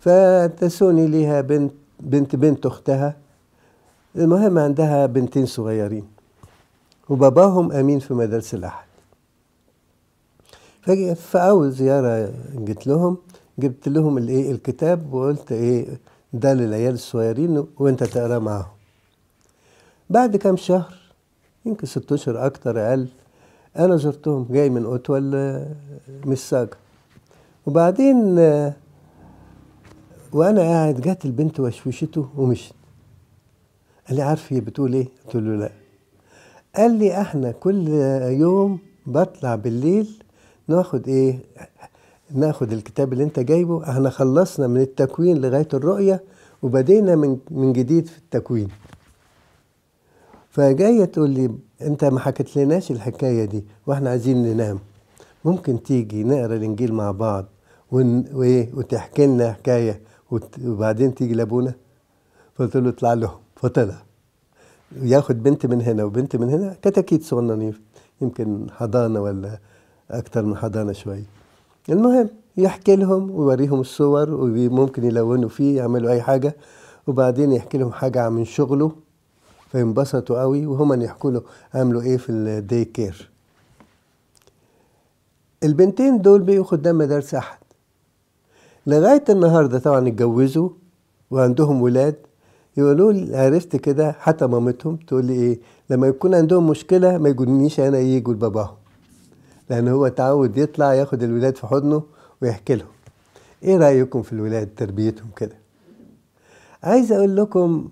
فتسوني 0.00 1.06
ليها 1.06 1.40
بنت 1.40 1.72
بنت 2.00 2.36
بنت 2.36 2.66
أختها. 2.66 3.16
المهم 4.16 4.58
عندها 4.58 5.06
بنتين 5.06 5.46
صغيرين 5.46 6.04
وباباهم 7.08 7.72
أمين 7.72 7.98
في 7.98 8.14
مدرسة 8.14 8.58
الأحد. 8.58 8.86
فجأة 10.82 11.14
في 11.14 11.38
أول 11.38 11.70
زيارة 11.72 12.32
جيت 12.56 12.86
لهم 12.86 13.16
جبت 13.58 13.88
لهم 13.88 14.18
الإيه 14.18 14.50
الكتاب 14.52 15.14
وقلت 15.14 15.52
إيه 15.52 15.86
ده 16.32 16.54
للعيال 16.54 16.94
الصغيرين 16.94 17.64
وأنت 17.78 18.04
تقرأ 18.04 18.38
معاهم. 18.38 18.66
بعد 20.10 20.36
كام 20.36 20.56
شهر 20.56 20.94
يمكن 21.66 21.86
ست 21.86 22.12
أشهر 22.12 22.46
أكتر 22.46 22.88
أقل 22.88 23.08
أنا 23.78 23.96
زرتهم 23.96 24.46
جاي 24.50 24.70
من 24.70 24.84
اوتوا 24.84 25.18
لمساجة 26.24 26.76
وبعدين 27.66 28.38
آه، 28.38 28.72
وأنا 30.32 30.60
قاعد 30.60 31.00
جت 31.00 31.24
البنت 31.24 31.60
وشوشته 31.60 32.28
ومشت. 32.36 32.72
قال 34.08 34.16
لي 34.16 34.22
عارف 34.22 34.52
هي 34.52 34.60
بتقول 34.60 34.94
إيه؟ 34.94 35.08
قلت 35.26 35.36
له 35.36 35.56
لا. 35.56 35.70
قال 36.76 36.98
لي 36.98 37.20
إحنا 37.20 37.52
كل 37.52 37.88
يوم 38.40 38.78
بطلع 39.06 39.54
بالليل 39.54 40.22
ناخد 40.68 41.08
إيه؟ 41.08 41.38
ناخد 42.34 42.72
الكتاب 42.72 43.12
اللي 43.12 43.24
أنت 43.24 43.40
جايبه. 43.40 43.90
إحنا 43.90 44.10
خلصنا 44.10 44.66
من 44.66 44.80
التكوين 44.80 45.36
لغاية 45.40 45.68
الرؤية 45.74 46.22
وبدينا 46.62 47.16
من 47.16 47.38
من 47.50 47.72
جديد 47.72 48.06
في 48.06 48.18
التكوين. 48.18 48.68
فجاية 50.50 51.04
تقول 51.04 51.30
لي 51.30 51.50
أنت 51.82 52.04
ما 52.04 52.20
حكيت 52.20 52.56
لناش 52.56 52.90
الحكاية 52.90 53.44
دي 53.44 53.64
وإحنا 53.86 54.10
عايزين 54.10 54.42
ننام. 54.42 54.78
ممكن 55.44 55.82
تيجي 55.82 56.24
نقرأ 56.24 56.56
الإنجيل 56.56 56.92
مع 56.94 57.10
بعض. 57.10 57.44
وإيه؟ 57.90 58.74
وتحكي 58.74 59.26
لنا 59.26 59.52
حكاية. 59.52 60.00
وبعدين 60.30 61.14
تيجي 61.14 61.34
لابونا. 61.34 61.74
فقلت 62.54 62.76
له 62.76 62.88
اطلع 62.88 63.12
لهم 63.14 63.38
فطلع. 63.56 64.02
ياخد 65.02 65.42
بنت 65.42 65.66
من 65.66 65.82
هنا 65.82 66.04
وبنت 66.04 66.36
من 66.36 66.50
هنا. 66.50 66.76
كتاكيت 66.82 67.22
صغننين 67.22 67.74
يمكن 68.20 68.66
حضانة 68.70 69.20
ولا 69.20 69.58
أكتر 70.10 70.42
من 70.44 70.56
حضانة 70.56 70.92
شوية 70.92 71.24
المهم 71.88 72.28
يحكي 72.56 72.96
لهم 72.96 73.30
ويوريهم 73.30 73.80
الصور 73.80 74.30
وممكن 74.34 75.04
يلونوا 75.04 75.48
فيه 75.48 75.76
يعملوا 75.76 76.10
أي 76.10 76.22
حاجة. 76.22 76.56
وبعدين 77.06 77.52
يحكي 77.52 77.78
لهم 77.78 77.92
حاجة 77.92 78.30
من 78.30 78.44
شغله. 78.44 78.92
فينبسطوا 79.72 80.40
قوي 80.40 80.66
وهم 80.66 81.02
يحكوا 81.02 81.30
له 81.30 81.42
عملوا 81.74 82.02
إيه 82.02 82.16
في 82.16 82.32
ال 82.32 82.45
day 82.45 82.84
care 82.84 83.30
البنتين 85.62 86.22
دول 86.22 86.42
بقوا 86.42 86.64
خدام 86.64 86.98
مدارس 86.98 87.34
أحد. 87.34 87.58
لغاية 88.86 89.24
النهارده 89.28 89.78
طبعا 89.78 90.08
اتجوزوا 90.08 90.68
وعندهم 91.30 91.82
ولاد. 91.82 92.14
يقولوا 92.76 93.12
لي 93.12 93.36
عرفت 93.36 93.76
كده 93.76 94.12
حتى 94.12 94.46
مامتهم 94.46 94.96
تقول 94.96 95.24
لي 95.24 95.32
إيه 95.32 95.58
لما 95.90 96.06
يكون 96.06 96.34
عندهم 96.34 96.66
مشكلة 96.70 97.18
ما 97.18 97.28
يقولنيش 97.28 97.80
أنا 97.80 97.98
يجوا 97.98 98.34
لباباهم. 98.34 98.76
لأن 99.70 99.88
هو 99.88 100.08
تعود 100.08 100.56
يطلع 100.58 100.94
ياخد 100.94 101.22
الولاد 101.22 101.56
في 101.56 101.66
حضنه 101.66 102.02
ويحكي 102.42 102.74
لهم. 102.74 102.88
إيه 103.62 103.76
رأيكم 103.76 104.22
في 104.22 104.32
الولاد 104.32 104.68
تربيتهم 104.76 105.28
كده؟ 105.36 105.56
عايز 106.82 107.12
أقول 107.12 107.36
لكم 107.36 107.88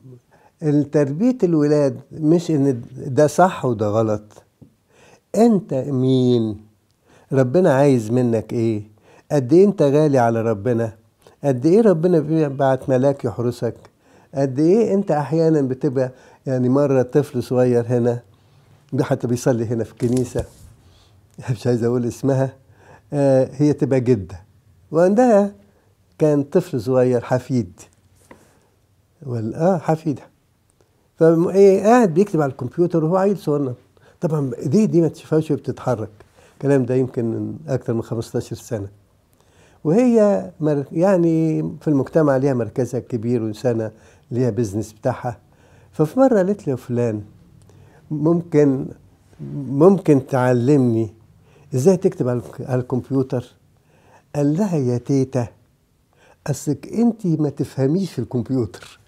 تربية 0.92 1.38
الولاد 1.42 2.00
مش 2.12 2.50
إن 2.50 2.82
ده 3.06 3.26
صح 3.26 3.64
وده 3.64 3.86
غلط. 3.88 4.22
أنت 5.36 5.74
مين؟ 5.74 6.56
ربنا 7.32 7.74
عايز 7.74 8.10
منك 8.10 8.52
إيه؟ 8.52 8.93
قد 9.32 9.52
إيه 9.52 9.64
أنت 9.64 9.82
غالي 9.82 10.18
على 10.18 10.42
ربنا؟ 10.42 10.92
قد 11.44 11.66
إيه 11.66 11.80
ربنا 11.80 12.18
بيبعت 12.18 12.88
ملاك 12.88 13.24
يحرسك؟ 13.24 13.74
قد 14.34 14.58
إيه 14.58 14.94
أنت 14.94 15.10
أحيانا 15.10 15.60
بتبقى 15.60 16.10
يعني 16.46 16.68
مرة 16.68 17.02
طفل 17.02 17.42
صغير 17.42 17.86
هنا 17.86 18.20
حتى 19.00 19.26
بيصلي 19.26 19.66
هنا 19.66 19.84
في 19.84 19.92
الكنيسة. 19.92 20.44
مش 21.50 21.66
عايز 21.66 21.84
أقول 21.84 22.04
اسمها. 22.04 22.52
آه 23.12 23.50
هي 23.52 23.72
تبقى 23.72 24.00
جدة. 24.00 24.40
وعندها 24.90 25.52
كان 26.18 26.42
طفل 26.42 26.80
صغير 26.80 27.20
حفيد. 27.20 27.80
ولا 29.26 29.74
آه 29.74 29.78
حفيدها 29.78 30.26
فقاعد 31.16 32.14
بيكتب 32.14 32.40
على 32.40 32.52
الكمبيوتر 32.52 33.04
وهو 33.04 33.16
عيل 33.16 33.38
صغنن. 33.38 33.74
طبعا 34.20 34.50
ايديه 34.58 34.84
دي 34.84 35.00
ما 35.00 35.08
تشوفهاش 35.08 35.52
بتتحرك. 35.52 36.08
الكلام 36.54 36.84
ده 36.84 36.94
يمكن 36.94 37.24
من 37.24 37.56
أكتر 37.68 37.94
من 37.94 38.02
15 38.02 38.56
سنة. 38.56 38.88
وهي 39.84 40.50
يعني 40.92 41.62
في 41.80 41.88
المجتمع 41.88 42.36
ليها 42.36 42.54
مركزها 42.54 43.00
الكبير 43.00 43.42
وانسانه 43.42 43.90
ليها 44.30 44.50
business 44.50 44.92
بتاعها. 44.92 45.38
ففي 45.92 46.20
مرة 46.20 46.36
قالت 46.36 46.66
لي 46.68 46.76
فلان 46.76 47.22
ممكن 48.10 48.86
ممكن 49.68 50.26
تعلمني 50.26 51.10
إزاي 51.74 51.96
تكتب 51.96 52.28
على 52.28 52.80
الكمبيوتر؟ 52.80 53.52
قال 54.36 54.56
لها 54.56 54.76
يا 54.76 54.98
تيتا 54.98 55.46
أصلك 56.46 56.88
أنت 56.92 57.26
ما 57.26 57.48
تفهميش 57.48 58.12
في 58.12 58.18
الكمبيوتر. 58.18 58.98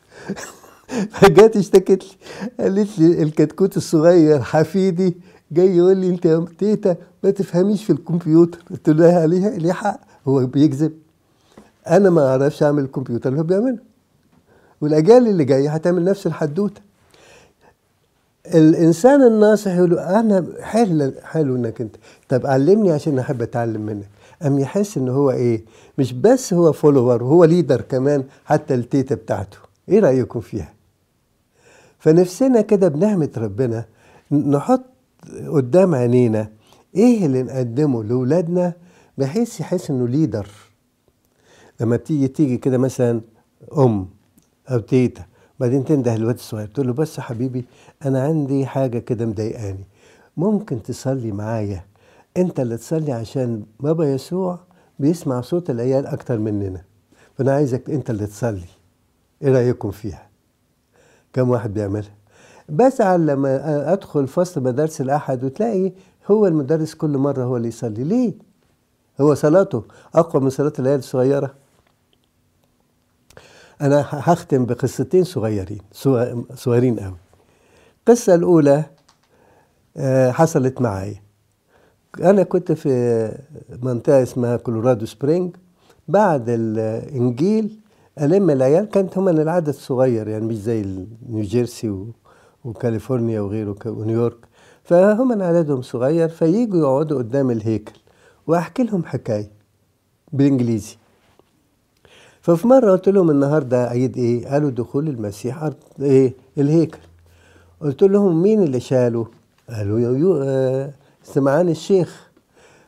فجت 1.11 1.57
اشتكت 1.57 2.05
لي 2.05 2.65
قالت 2.65 2.99
لي 2.99 3.23
الكتكوت 3.23 3.77
الصغير 3.77 4.43
حفيدي 4.43 5.17
جاي 5.53 5.77
يقول 5.77 5.97
لي 5.97 6.09
أنت 6.09 6.25
يا 6.25 6.47
تيتا 6.59 6.97
ما 7.25 7.31
تفهميش 7.31 7.85
في 7.85 7.91
الكمبيوتر. 7.91 8.59
قلت 8.71 8.89
له 8.89 9.27
ليه 9.27 9.49
ليه 9.49 9.73
حق. 9.73 10.01
هو 10.29 10.47
بيكذب. 10.47 10.93
أنا 11.89 12.11
ما 12.11 12.29
أعرفش 12.29 12.63
أعمل 12.63 12.85
الكمبيوتر 12.85 13.29
اللي 13.29 13.41
هو 13.41 13.45
بيعمله. 13.45 13.79
والأجيال 14.81 15.27
اللي 15.29 15.45
جاية 15.45 15.71
هتعمل 15.71 16.05
نفس 16.05 16.27
الحدوتة. 16.27 16.81
الإنسان 18.55 19.23
الناصح 19.23 19.71
يقول 19.77 19.91
له 19.91 20.21
أنا 20.21 20.47
حلو 20.61 21.13
حلو 21.23 21.57
إنك 21.57 21.81
أنت. 21.81 21.97
طب 22.29 22.47
علمني 22.47 22.93
عشان 22.93 23.19
أحب 23.19 23.43
أتعلم 23.43 23.81
منك. 23.81 24.09
أم 24.47 24.59
يحس 24.59 24.97
ان 24.97 25.09
هو 25.09 25.31
إيه؟ 25.31 25.65
مش 25.99 26.13
بس 26.13 26.55
هو 26.55 26.73
follower 26.73 27.23
هو 27.23 27.45
leader 27.45 27.81
كمان 27.81 28.25
حتى 28.45 28.75
التيتا 28.75 29.15
بتاعته. 29.15 29.59
إيه 29.89 30.01
رأيكم 30.01 30.41
فيها؟ 30.41 30.73
فنفسنا 31.99 32.61
كده 32.61 32.89
بنعمه 32.89 33.31
ربنا 33.37 33.85
نحط 34.31 34.83
قدام 35.49 35.95
عينينا 35.95 36.49
إيه 36.95 37.27
اللي 37.27 37.43
نقدمه 37.43 38.05
لأولادنا 38.05 38.73
بحيث 39.19 39.61
يحس 39.61 39.91
إنه 39.91 40.09
ليدر 40.09 40.49
لما 41.81 41.97
تيجي 41.97 42.29
تيجي 42.29 42.57
كده 42.57 42.79
مثلا 42.79 43.21
أم 43.79 44.09
أو 44.71 44.79
تيتا 44.79 45.25
بعدين 45.61 45.85
تنده 45.85 46.15
الواد 46.15 46.35
الصغير 46.35 46.67
تقول 46.67 46.87
له 46.87 46.93
بس 46.93 47.21
حبيبي 47.21 47.65
أنا 48.05 48.23
عندي 48.23 48.67
حاجة 48.67 48.99
كده 48.99 49.27
مضايقاني. 49.27 49.85
ممكن 50.37 50.83
تصلي 50.83 51.33
معايا؟ 51.33 51.85
أنت 52.37 52.61
اللي 52.61 52.77
تصلي 52.77 53.13
عشان 53.13 53.63
بابا 53.81 54.05
يسوع 54.13 54.59
بيسمع 54.99 55.41
صوت 55.41 55.71
العيال 55.71 56.07
أكتر 56.07 56.39
مننا. 56.39 56.83
فأنا 57.39 57.53
عايزك 57.53 57.91
أنت 57.91 58.11
اللي 58.11 58.27
تصلي. 58.27 58.69
إيه 59.43 59.53
رأيكم 59.53 59.91
فيها؟ 59.91 60.29
كم 61.33 61.51
واحد 61.51 61.75
بيعملها؟ 61.75 62.15
بزعل 62.69 63.27
لما 63.27 63.93
أدخل 63.93 64.29
فصل 64.29 64.63
مدارس 64.63 65.01
الأحد 65.01 65.45
وتلاقي 65.45 65.93
هو 66.31 66.47
المدرس 66.47 66.95
كل 66.95 67.19
مرة 67.19 67.45
هو 67.45 67.57
اللي 67.57 67.69
يصلي. 67.69 68.05
ليه؟ 68.05 68.33
هو 69.21 69.35
صلاته 69.35 69.85
أقوى 70.15 70.43
من 70.43 70.51
صلاة 70.51 70.73
العيال 70.79 70.99
الصغيرة. 70.99 71.55
أنا 73.81 74.07
هختم 74.11 74.65
بقصتين 74.65 75.25
صغيرين 75.25 75.81
صغيرين 76.55 77.01
قوي 77.01 77.17
القصة 78.01 78.35
الأولى 78.35 78.85
حصلت 80.31 80.81
معايا 80.81 81.23
أنا 82.21 82.43
كنت 82.43 82.73
في 82.73 83.33
منطقة 83.83 84.23
اسمها 84.23 84.57
كولورادو 84.57 85.07
سبرينج. 85.07 85.57
بعد 86.09 86.45
الإنجيل 86.49 87.81
ألم 88.21 88.51
العيال 88.51 88.89
كانت 88.89 89.19
هم 89.19 89.29
العدد 89.29 89.71
صغير 89.71 90.29
يعني 90.29 90.47
مش 90.47 90.57
زي 90.57 91.07
نيوجيرسي 91.29 92.05
وكاليفورنيا 92.65 93.41
وغيره 93.41 93.77
ونيويورك. 93.87 94.37
فهم 94.85 95.43
عددهم 95.43 95.83
صغير 95.83 96.29
فييجوا 96.29 96.81
يقعدوا 96.81 97.19
قدام 97.19 97.51
الهيكل. 97.51 98.01
وأحكي 98.47 98.83
لهم 98.83 99.05
حكاية 99.05 99.51
بالإنجليزي. 100.33 100.97
ففي 102.41 102.67
مرة 102.69 102.91
قلت 102.93 103.09
لهم 103.09 103.31
النهارده 103.31 103.89
عيد 103.89 104.17
إيه؟ 104.17 104.49
قالوا 104.49 104.71
دخول 104.71 105.09
المسيح 105.09 105.63
أرض 105.63 105.77
إيه؟ 106.01 106.35
الهيكل. 106.59 106.99
قلت 107.81 108.03
لهم 108.03 108.43
مين 108.43 108.63
اللي 108.63 108.81
شاله؟ 108.81 109.27
قالوا 109.71 110.01
يو 110.01 110.15
يو 110.15 110.43
آه 110.43 110.93
سمعان 111.23 111.69
الشيخ. 111.69 112.31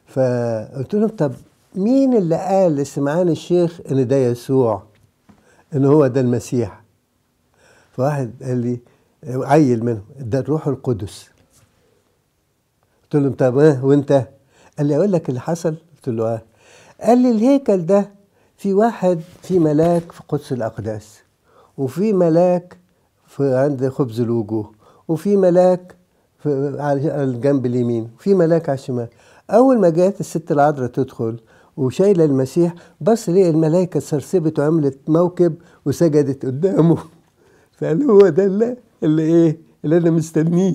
فقلت 0.07 0.95
لهم 0.95 1.09
طب 1.09 1.33
مين 1.75 2.17
اللي 2.17 2.37
قال 2.37 2.77
لسمعان 2.77 3.29
الشيخ 3.29 3.81
إن 3.91 4.07
ده 4.09 4.17
يسوع؟ 4.17 4.83
إن 5.75 5.85
هو 5.85 6.07
ده 6.07 6.21
المسيح. 6.21 6.83
فواحد 7.93 8.33
قال 8.43 8.57
لي 8.57 8.79
عيل 9.25 9.85
منهم 9.85 10.05
ده 10.19 10.39
الروح 10.39 10.69
القدس. 10.69 11.29
قلت 13.03 13.17
له 13.23 13.31
طب 13.31 13.59
إيه؟ 13.59 13.85
وإنت؟ 13.85 14.29
قال 14.79 14.87
لي 14.87 14.97
أقول 14.97 15.13
لك 15.13 15.29
اللي 15.29 15.41
حصل؟ 15.41 15.75
قلت 15.97 16.09
له 16.09 16.27
آه. 16.35 16.43
قال 17.01 17.19
لي 17.19 17.31
الهيكل 17.31 17.87
ده 17.87 18.11
في 18.57 18.75
واحد 18.75 19.21
في 19.43 19.59
ملاك 19.59 20.13
في 20.13 20.21
قدس 20.29 20.53
الأقداس 20.53 21.19
وفي 21.79 22.13
ملاك 22.13 22.77
في 23.27 23.55
عند 23.55 23.89
خبز 23.89 24.21
الوجوه 24.21 24.71
وفي 25.09 25.37
ملاك 25.37 25.95
في 26.43 26.77
على 26.81 27.25
الجنب 27.25 27.67
اليمين 27.67 28.09
وفي 28.19 28.35
ملاك 28.35 28.69
على 28.69 28.79
الشمال. 28.79 29.09
أول 29.51 29.79
ما 29.81 29.89
جت 29.89 30.21
الست 30.21 30.53
العذراء 30.53 30.89
تدخل 30.91 31.37
وشايلة 31.77 32.25
المسيح 32.25 32.75
بص 33.01 33.29
ليه 33.29 33.51
الملائكة 33.51 34.01
سرسبت 34.01 34.59
وعملت 34.59 34.99
موكب 35.09 35.55
وسجدت 35.85 36.47
قدامه. 36.47 36.99
فقال 37.79 38.03
هو 38.11 38.29
ده 38.29 38.45
اللي, 38.45 38.77
اللي 39.03 39.23
إيه؟ 39.23 39.57
اللي 39.85 39.97
أنا 39.97 40.11
مستنيه. 40.11 40.75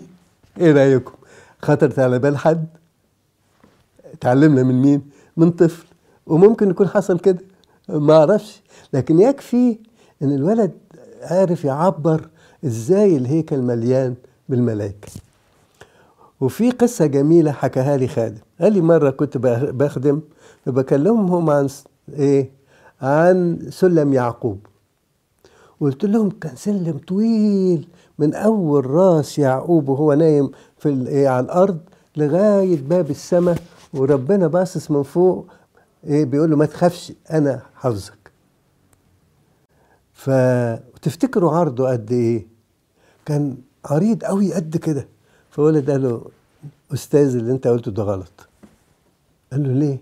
إيه 0.60 0.72
رأيكم؟ 0.72 1.14
خطرت 1.62 2.00
على 2.00 2.20
بال 2.20 2.38
حد؟ 2.38 2.66
اتعلمنا 4.14 4.64
من 4.64 4.82
مين؟ 4.82 5.02
من 5.38 5.52
طفل. 5.52 5.86
وممكن 6.28 6.70
يكون 6.70 6.88
حصل 6.88 7.20
كده. 7.20 7.40
ما 7.90 8.14
أعرفش. 8.14 8.62
لكن 8.94 9.20
يكفي 9.20 9.78
إن 10.22 10.32
الولد 10.36 10.72
عارف 11.22 11.66
يعبر 11.66 12.30
إزاي 12.66 13.18
الهيكل 13.18 13.62
مليان 13.62 14.16
بالملائكه 14.50 15.08
وفي 16.42 16.72
قصة 16.72 17.06
جميلة 17.06 17.52
حكاها 17.52 17.98
لي 17.98 18.08
خادم 18.08 18.38
قال 18.62 18.74
لي 18.74 18.82
مرة 18.82 19.10
كنت 19.10 19.38
بخدم 19.38 20.22
فبكلمهم 20.66 21.50
عن 21.50 21.70
إيه؟ 22.14 22.50
عن 23.02 23.60
سلم 23.70 24.14
يعقوب. 24.14 24.60
قلت 25.82 26.06
لهم 26.06 26.30
كان 26.30 26.56
سلم 26.56 27.00
طويل 27.08 27.88
من 28.20 28.34
أول 28.34 28.86
راس 28.86 29.40
يعقوب 29.40 29.90
وهو 29.90 30.14
نايم 30.14 30.52
في 30.78 31.08
إيه 31.08 31.28
على 31.28 31.46
الأرض. 31.46 31.78
لغاية 32.18 32.82
باب 32.82 33.10
السماء 33.10 33.58
وربنا 33.94 34.48
باصص 34.48 34.92
من 34.92 35.04
فوق 35.04 35.48
إيه 36.08 36.26
بيقول 36.26 36.50
له 36.50 36.58
ما 36.58 36.66
تخافش 36.66 37.14
أنا 37.32 37.62
حافظك. 37.76 38.32
فتفتكروا 40.14 41.52
عرضه 41.52 41.90
قد 41.92 42.12
إيه؟ 42.12 42.48
كان 43.26 43.58
عريض 43.86 44.24
قوي 44.24 44.54
قد 44.54 44.78
كده. 44.78 45.08
فولد 45.52 45.92
قال 45.92 46.04
له 46.04 46.26
أستاذ 46.94 47.36
اللي 47.36 47.52
أنت 47.52 47.68
قلته 47.68 47.92
ده 47.92 48.04
غلط. 48.04 48.48
قال 49.52 49.64
له 49.64 49.74
ليه؟ 49.74 50.02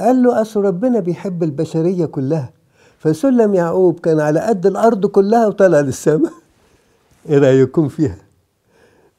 قال 0.00 0.22
له 0.22 0.40
أصل 0.42 0.60
ربنا 0.60 1.00
بيحب 1.00 1.42
البشرية 1.42 2.06
كلها. 2.06 2.52
فسلم 2.98 3.54
يعقوب 3.54 4.00
كان 4.00 4.20
على 4.20 4.40
قد 4.40 4.66
الأرض 4.66 5.06
كلها 5.06 5.46
وطلع 5.46 5.80
للسماء. 5.80 6.32
إيه 7.28 7.38
رأيكم 7.38 7.88
فيها؟ 7.88 8.18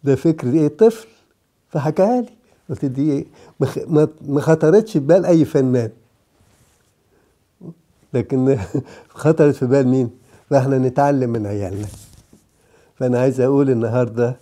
ده 0.04 0.16
فكر 0.16 0.48
إيه؟ 0.54 0.68
طفل 0.68 1.08
فحكاها 1.74 2.22
لي. 2.22 2.28
قلت 2.70 2.86
دي 2.86 3.28
ما 4.28 4.42
خطرتش 4.42 4.94
في 4.94 5.00
بال 5.00 5.26
أي 5.26 5.46
فنان. 5.46 5.90
لكن 8.14 8.58
خطرت 9.10 9.56
في 9.56 9.66
بال 9.66 9.88
مين؟ 9.88 10.10
فاحنا 10.50 10.78
نتعلم 10.78 11.30
من 11.30 11.46
عيالنا. 11.46 11.88
فأنا 12.96 13.20
عايز 13.20 13.42
أقول 13.42 13.70
النهارده 13.70 14.36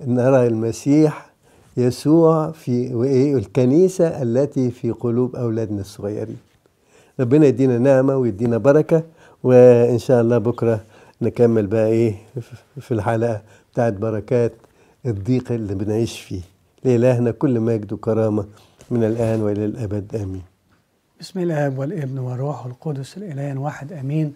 نرى 0.00 0.46
المسيح 0.46 1.30
يسوع 1.76 2.50
في 2.50 2.94
وايه 2.94 3.34
الكنيسة 3.34 4.22
التي 4.22 4.70
في 4.70 4.90
قلوب 4.90 5.36
أولادنا 5.36 5.80
الصغيرين. 5.80 6.38
ربنا 7.20 7.46
يدينا 7.46 7.78
نعمة 7.78 8.16
ويدينا 8.16 8.58
بركة 8.58 9.02
وإن 9.42 9.98
شاء 9.98 10.20
الله 10.20 10.38
بكرة 10.38 10.80
نكمل 11.22 11.66
بقى 11.66 11.86
إيه 11.86 12.14
في 12.80 12.92
الحلقة 12.94 13.42
بتاعت 13.72 13.92
بركات 13.92 14.52
الضيق 15.06 15.52
اللي 15.52 15.74
بنعيش 15.74 16.20
فيه. 16.20 16.49
لإلهنا 16.84 17.30
كل 17.30 17.60
مجد 17.60 17.92
وكرامه 17.92 18.46
من 18.90 19.04
الآن 19.04 19.42
وإلى 19.42 19.64
الأبد 19.64 20.16
آمين. 20.16 20.42
بسم 21.20 21.40
الاب 21.40 21.78
والابن 21.78 22.18
والروح 22.18 22.66
القدس 22.66 23.16
الالهين 23.16 23.58
واحد 23.58 23.92
آمين. 23.92 24.34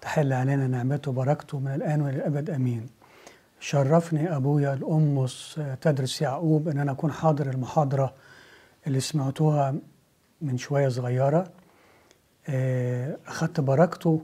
تحل 0.00 0.32
علينا 0.32 0.66
نعمته 0.66 1.10
وبركته 1.10 1.58
من 1.58 1.74
الآن 1.74 2.02
وإلى 2.02 2.16
الأبد 2.16 2.50
آمين. 2.50 2.86
شرفني 3.60 4.36
أبويا 4.36 4.74
الامس 4.74 5.60
تدرس 5.80 6.22
يعقوب 6.22 6.68
إن 6.68 6.78
أنا 6.78 6.92
أكون 6.92 7.12
حاضر 7.12 7.50
المحاضرة 7.50 8.14
اللي 8.86 9.00
سمعتوها 9.00 9.74
من 10.42 10.58
شوية 10.58 10.88
صغيرة. 10.88 11.50
اخدت 13.26 13.60
بركته 13.60 14.22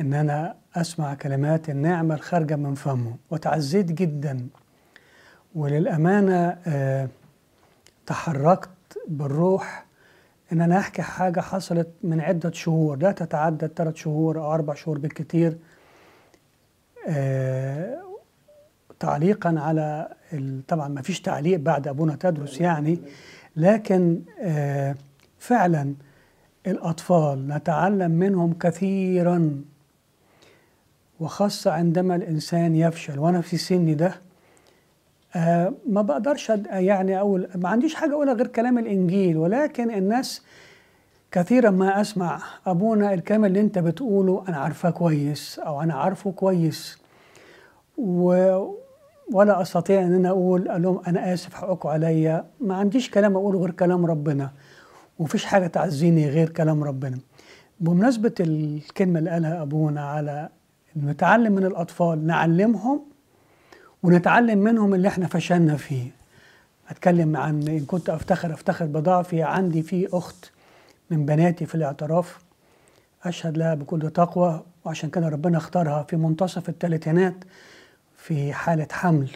إن 0.00 0.14
أنا 0.14 0.54
أسمع 0.76 1.14
كلمات 1.14 1.70
النعمة 1.70 2.14
الخارجة 2.14 2.56
من 2.56 2.74
فمه 2.74 3.16
وتعزيت 3.30 3.92
جدا. 3.92 4.46
وللأمانة 5.54 6.58
تحركت 8.06 8.68
بالروح 9.08 9.84
إن 10.52 10.60
أنا 10.60 10.78
أحكي 10.78 11.02
حاجة 11.02 11.40
حصلت 11.40 11.88
من 12.02 12.20
عدة 12.20 12.50
شهور. 12.52 12.96
لا 12.98 13.12
تتعدى 13.12 13.68
ثلاث 13.76 13.94
شهور 13.96 14.38
أو 14.38 14.54
أربع 14.54 14.74
شهور 14.74 14.98
بالكثير 14.98 15.56
تعليقا 19.00 19.54
على 19.58 20.08
طبعا 20.68 20.88
ما 20.88 21.02
فيش 21.02 21.20
تعليق 21.20 21.60
بعد 21.60 21.88
أبونا 21.88 22.16
تدرس 22.20 22.60
يعني 22.60 22.98
لكن 23.56 24.20
فعلا 25.38 25.94
الأطفال 26.66 27.48
نتعلم 27.48 28.10
منهم 28.10 28.54
كثيرا. 28.54 29.62
وخاصة 31.20 31.72
عندما 31.72 32.16
الإنسان 32.16 32.76
يفشل 32.76 33.18
وأنا 33.18 33.40
في 33.40 33.56
سني 33.56 33.94
ده 33.94 34.14
ما 35.88 36.02
بقدرش 36.02 36.52
يعني 36.70 37.18
أقول 37.18 37.48
ما 37.54 37.68
عنديش 37.68 37.94
حاجة 37.94 38.12
أقولها 38.12 38.34
غير 38.34 38.46
كلام 38.46 38.78
الإنجيل 38.78 39.36
ولكن 39.36 39.90
الناس 39.90 40.42
كثيرا 41.30 41.70
ما 41.70 42.00
أسمع 42.00 42.42
أبونا 42.66 43.14
الكلام 43.14 43.44
اللي 43.44 43.60
أنت 43.60 43.78
بتقوله 43.78 44.44
أنا 44.48 44.56
عارفاه 44.56 44.90
كويس 44.90 45.58
أو 45.58 45.82
أنا 45.82 45.94
عارفه 45.94 46.32
كويس. 46.32 46.98
و 47.98 48.28
ولا 49.32 49.62
أستطيع 49.62 50.02
إن 50.02 50.14
أنا 50.14 50.28
أقول 50.28 50.64
لهم 50.64 51.00
أنا 51.06 51.34
آسف 51.34 51.54
حقكم 51.54 51.88
عليا. 51.88 52.44
ما 52.60 52.74
عنديش 52.74 53.10
كلام 53.10 53.36
أقوله 53.36 53.58
غير 53.58 53.70
كلام 53.70 54.06
ربنا 54.06 54.50
ومفيش 55.18 55.44
حاجة 55.44 55.66
تعزيني 55.66 56.28
غير 56.28 56.48
كلام 56.48 56.84
ربنا. 56.84 57.18
بمناسبة 57.80 58.34
الكلمة 58.40 59.18
اللي 59.18 59.30
قالها 59.30 59.62
أبونا 59.62 60.00
على 60.04 60.48
نتعلم 60.96 61.52
من 61.52 61.66
الأطفال 61.66 62.26
نعلمهم 62.26 63.11
ونتعلم 64.02 64.58
منهم 64.58 64.94
اللي 64.94 65.08
إحنا 65.08 65.26
فشلنا 65.26 65.76
فيه. 65.76 66.10
أتكلم 66.88 67.36
عن 67.36 67.68
إن 67.68 67.84
كنت 67.84 68.10
أفتخر 68.10 68.52
أفتخر 68.54 68.86
بضعفي 68.86 69.42
عندي 69.42 69.82
في 69.82 70.08
أخت 70.12 70.50
من 71.10 71.26
بناتي 71.26 71.66
في 71.66 71.74
الاعتراف. 71.74 72.38
أشهد 73.24 73.58
لها 73.58 73.74
بكل 73.74 74.10
تقوى 74.10 74.62
وعشان 74.84 75.10
كده 75.10 75.28
ربنا 75.28 75.58
اختارها 75.58 76.02
في 76.02 76.16
منتصف 76.16 76.68
الثلاثينات 76.68 77.34
في 78.16 78.52
حالة 78.52 78.88
حمل. 78.92 79.30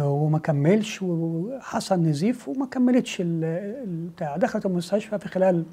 وما 0.00 0.38
كملش 0.38 1.02
وحصل 1.02 2.00
نزيف 2.00 2.48
وما 2.48 2.66
كملتش 2.66 3.16
البتاع 3.20 4.36
دخلت 4.36 4.66
المستشفى 4.66 5.18
في 5.18 5.28
خلال 5.28 5.64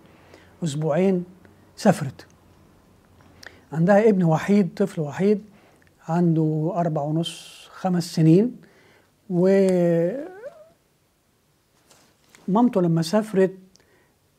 أسبوعين 0.64 1.24
سافرت. 1.76 2.26
عندها 3.74 4.10
ابن 4.10 4.24
وحيد 4.24 4.70
طفل 4.76 5.02
وحيد. 5.02 5.42
عنده 6.10 6.74
أربع 6.76 7.02
ونص 7.02 7.68
خمس 7.72 8.16
سنين. 8.16 8.56
و 9.30 9.48
مامته 12.48 12.82
لما 12.82 13.02
سافرت 13.02 13.54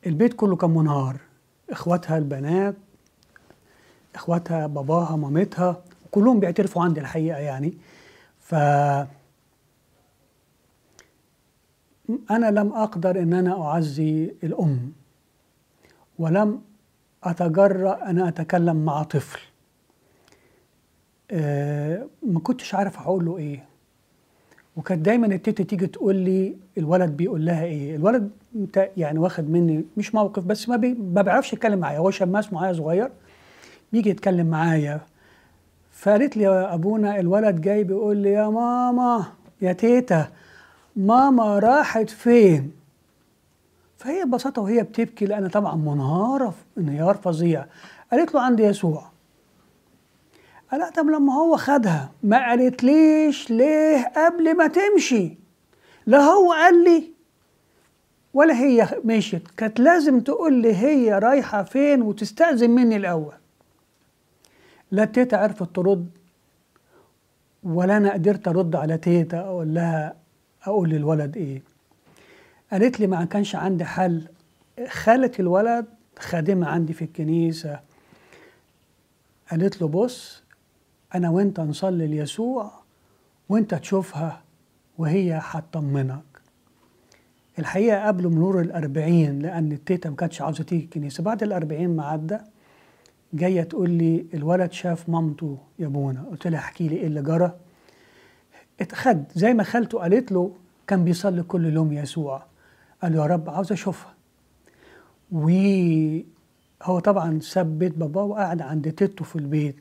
البيت 0.07 0.35
كله 0.35 0.57
كان 0.57 0.71
منهار. 0.71 1.17
إخواتها 1.71 2.19
البنات 2.19 2.75
إخواتها 4.15 4.67
باباها 4.67 5.17
مامتها 5.17 5.83
كلهم 6.11 6.41
بيعترفوا 6.41 6.83
عندي 6.83 7.01
الحقيقة 7.01 7.39
يعني. 7.39 7.75
ف 8.41 8.55
أنا 12.31 12.51
لم 12.51 12.73
أقدر 12.73 13.23
إن 13.23 13.33
أنا 13.33 13.63
أعزي 13.63 14.35
الأم 14.45 14.93
ولم 16.19 16.63
أتجرأ 17.25 18.11
أن 18.11 18.19
أتكلم 18.19 18.85
مع 18.85 19.03
طفل. 19.03 19.41
أه 21.31 22.07
ما 22.23 22.41
كنتش 22.41 22.75
عارف 22.75 22.99
هقول 22.99 23.25
له 23.25 23.39
إيه. 23.39 23.65
وكانت 24.77 25.01
دايما 25.07 25.27
التيتا 25.27 25.65
تيجي 25.65 25.87
تقول 25.87 26.17
لي 26.17 26.57
الولد 26.79 27.17
بيقول 27.17 27.47
لها 27.47 27.65
إيه. 27.65 27.97
الولد 27.97 28.31
يعني 28.97 29.19
واخد 29.19 29.51
مني 29.51 29.85
مش 29.97 30.15
موقف 30.15 30.45
بس 30.45 30.69
ما, 30.69 30.77
بي 30.77 30.95
ما 30.95 31.23
بيعرفش 31.23 31.53
يتكلم 31.53 31.79
معايا. 31.79 31.99
هو 31.99 32.11
شماس 32.11 32.53
معايا 32.53 32.73
صغير 32.73 33.11
بيجي 33.93 34.11
يتكلم 34.11 34.47
معايا. 34.47 35.01
فقالت 35.93 36.37
لي 36.37 36.43
يا 36.43 36.75
أبونا 36.75 37.21
الولد 37.21 37.61
جاي 37.61 37.85
بيقول 37.85 38.17
لي 38.17 38.33
يا 38.33 38.49
ماما 38.49 39.25
يا 39.63 39.73
تيتا 39.73 40.29
ماما 40.97 41.59
راحت 41.59 42.11
فين؟ 42.11 42.73
فهي 43.97 44.25
ببساطة 44.25 44.63
وهي 44.63 44.83
بتبكي 44.83 45.27
لأن 45.27 45.49
طبعا 45.49 45.77
منهارة 45.77 46.55
انهيار 46.79 47.15
فظيع. 47.15 47.67
قالت 48.13 48.35
له 48.35 48.41
عند 48.41 48.61
يسوع. 48.61 49.16
لها 50.73 50.91
طب 50.91 51.07
لما 51.07 51.33
هو 51.35 51.57
خدها 51.57 52.11
ما 52.23 52.49
قالتليش 52.49 53.51
ليه؟ 53.51 54.13
قبل 54.17 54.57
ما 54.57 54.67
تمشي. 54.67 55.35
لا 56.07 56.19
هو 56.19 56.53
قال 56.53 56.85
لي 56.85 57.11
ولا 58.35 58.55
هي 58.55 58.89
مشيت. 59.05 59.49
كانت 59.57 59.81
لازم 59.81 60.21
تقول 60.21 60.53
لي 60.53 60.77
هي 60.77 61.19
رايحة 61.19 61.63
فين 61.63 62.03
وتستأذن 62.03 62.71
مني 62.71 62.97
الأول. 62.97 63.35
لا 64.91 65.05
تيتا 65.05 65.37
عرفت 65.37 65.77
ترد 65.77 66.11
ولا 67.63 67.97
أنا 67.97 68.13
قدرت 68.13 68.49
أرد 68.49 68.77
على 68.77 68.99
تيتا 68.99 69.39
أقول 69.41 69.75
لها 69.75 70.17
أقول 70.65 70.89
للولد 70.91 71.37
إيه. 71.37 71.63
قالت 72.73 73.01
لي 73.01 73.07
ما 73.07 73.25
كانش 73.25 73.57
عندي 73.57 73.85
حل. 73.85 74.23
خالة 74.89 75.33
الولد 75.41 75.87
خادمة 76.19 76.67
عندي 76.69 76.93
في 76.93 77.03
الكنيسة. 77.03 77.81
قالت 79.51 79.81
له 79.81 79.89
بص 79.89 80.46
أنا 81.17 81.31
وأنت 81.31 81.61
نصلي 81.61 82.07
ليسوع 82.07 82.73
وأنت 83.49 83.75
تشوفها 83.75 84.43
وهي 84.99 85.41
هتطمنك. 85.43 86.23
الحقيقة 87.59 88.07
قبل 88.07 88.29
مرور 88.29 88.61
الأربعين 88.61 89.39
لأن 89.39 89.73
التيتا 89.73 90.11
ما 90.11 90.17
كانتش 90.17 90.43
عاوزة 90.43 90.65
تيجي 90.65 90.85
الكنيسة 90.85 91.23
بعد 91.23 91.43
الأربعين 91.43 91.97
ما 91.97 92.05
عدى 92.05 92.39
جاية 93.33 93.63
تقول 93.63 93.91
لي 93.91 94.27
الولد 94.35 94.73
شاف 94.73 95.09
مامته 95.09 95.59
يا 95.79 95.87
ابونا 95.87 96.23
قلت 96.31 96.47
لها 96.47 96.59
احكي 96.59 96.89
لي 96.89 96.97
إيه 96.97 97.07
اللي 97.07 97.23
جرى. 97.23 97.53
اتخد 98.81 99.25
زي 99.35 99.55
ما 99.55 99.63
خالته 99.63 99.99
قالت 99.99 100.33
له 100.33 100.53
كان 100.87 101.05
بيصلي 101.05 101.43
كل 101.43 101.75
يوم 101.75 101.93
يسوع. 101.93 102.43
قال 103.03 103.13
له 103.13 103.19
يا 103.23 103.27
رب 103.27 103.51
عاوز 103.51 103.73
أشوفها. 103.73 104.15
وهو 105.33 106.99
طبعا 106.99 107.41
ساب 107.41 107.79
بيت 107.79 107.95
باباه 107.99 108.23
وقعد 108.23 108.63
عند 108.63 108.93
تيتو 108.93 109.25
في 109.25 109.37
البيت. 109.37 109.77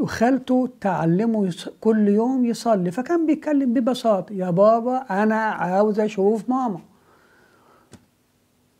وخالته 0.00 0.68
تعلمه. 0.80 1.54
كل 1.80 2.08
يوم 2.08 2.44
يصلي. 2.44 2.90
فكان 2.90 3.26
بيتكلم 3.26 3.74
ببساطة. 3.74 4.32
يا 4.32 4.50
بابا 4.50 4.96
أنا 4.96 5.34
عاوز 5.36 6.00
أشوف 6.00 6.48
ماما. 6.50 6.80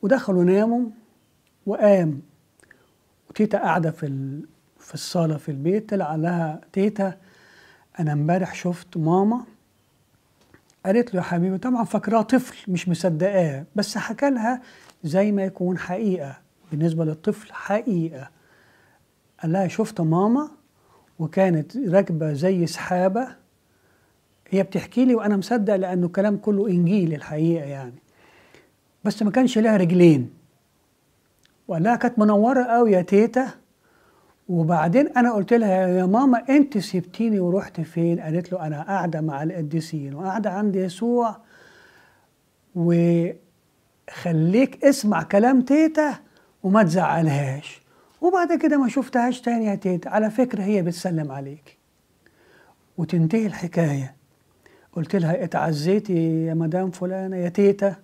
ودخلوا 0.02 0.44
ناموا 0.44 0.84
وقام. 1.66 2.20
وتيتا 3.30 3.58
قاعدة 3.58 3.90
في. 3.90 4.42
في 4.78 4.94
الصالة 4.94 5.36
في 5.36 5.48
البيت 5.48 5.90
طلع 5.90 6.14
لها 6.14 6.60
تيتا 6.72 7.14
أنا 8.00 8.12
امبارح 8.12 8.54
شفت 8.54 8.96
ماما. 8.96 9.44
قالت 10.86 11.14
له 11.14 11.20
يا 11.20 11.24
حبيبي 11.24 11.58
طبعا 11.58 11.84
فاكراه 11.84 12.22
طفل 12.22 12.72
مش 12.72 12.88
مصدقاه 12.88 13.64
بس 13.76 13.98
حكى 13.98 14.30
لها 14.30 14.60
زي 15.04 15.32
ما 15.32 15.42
يكون 15.42 15.78
حقيقة. 15.78 16.38
بالنسبة 16.70 17.04
للطفل 17.04 17.52
حقيقة. 17.52 18.30
قال 19.42 19.52
لها 19.52 19.68
شفت 19.68 20.00
ماما؟ 20.00 20.50
وكانت 21.22 21.76
راكبة 21.76 22.32
زي 22.32 22.66
سحابة 22.66 23.28
هي 24.50 24.62
بتحكي 24.62 25.04
لي 25.04 25.14
وأنا 25.14 25.36
مصدق 25.36 25.76
لأنه 25.76 26.08
كلام 26.08 26.36
كله 26.36 26.68
إنجيل 26.68 27.14
الحقيقة 27.14 27.64
يعني. 27.64 28.02
بس 29.04 29.22
ما 29.22 29.30
كانش 29.30 29.58
لها 29.58 29.76
رجلين. 29.76 30.30
وقال 31.68 31.82
لها 31.82 31.96
كانت 31.96 32.18
منورة 32.18 32.64
قوي 32.64 32.92
يا 32.92 33.02
تيتا. 33.02 33.48
وبعدين 34.48 35.08
أنا 35.08 35.32
قلت 35.32 35.52
لها 35.52 35.88
يا 35.88 36.06
ماما 36.06 36.44
أنت 36.48 36.78
سبتيني 36.78 37.40
ورحت 37.40 37.80
فين؟ 37.80 38.20
قالت 38.20 38.52
له 38.52 38.66
أنا 38.66 38.82
قاعدة 38.82 39.20
مع 39.20 39.42
القديسين 39.42 40.14
وقاعدة 40.14 40.50
عند 40.50 40.76
يسوع. 40.76 41.36
وخليك 42.74 43.34
اسمع 44.84 45.22
كلام 45.22 45.60
تيتا 45.60 46.14
وما 46.62 46.82
تزعلهاش. 46.82 47.81
وبعد 48.22 48.52
كده 48.52 48.76
ما 48.78 48.88
شفتهاش 48.88 49.40
تاني 49.40 49.64
يا 49.64 49.74
تيتا. 49.74 50.08
على 50.08 50.30
فكرة 50.30 50.62
هي 50.62 50.82
بتسلم 50.82 51.32
عليك. 51.32 51.78
وتنتهي 52.98 53.46
الحكاية. 53.46 54.14
قلت 54.92 55.16
لها 55.16 55.44
اتعزيتي 55.44 56.46
يا 56.46 56.54
مدام 56.54 56.90
فلانة 56.90 57.36
يا 57.36 57.48
تيتا. 57.48 57.96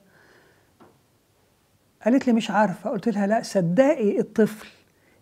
قالت 2.05 2.27
لي 2.27 2.33
مش 2.33 2.51
عارفة. 2.51 2.91
قلت 2.91 3.09
لها 3.09 3.27
لا 3.27 3.43
صدقي 3.43 4.19
الطفل 4.21 4.69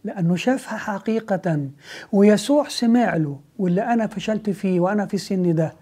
لأنه 0.05 0.37
شافها 0.37 0.79
حقيقة 0.79 1.69
ويسوع 2.13 2.69
سمع 2.69 3.17
له 3.17 3.41
واللي 3.59 3.83
أنا 3.83 4.07
فشلت 4.07 4.51
فيه 4.51 4.81
وأنا 4.81 5.07
في 5.07 5.15
السن 5.15 5.55
ده 5.55 5.73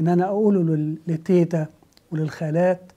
إن 0.00 0.08
أنا 0.08 0.24
أقوله 0.24 0.62
للتيتا 1.06 1.66
وللخالات 2.12 2.92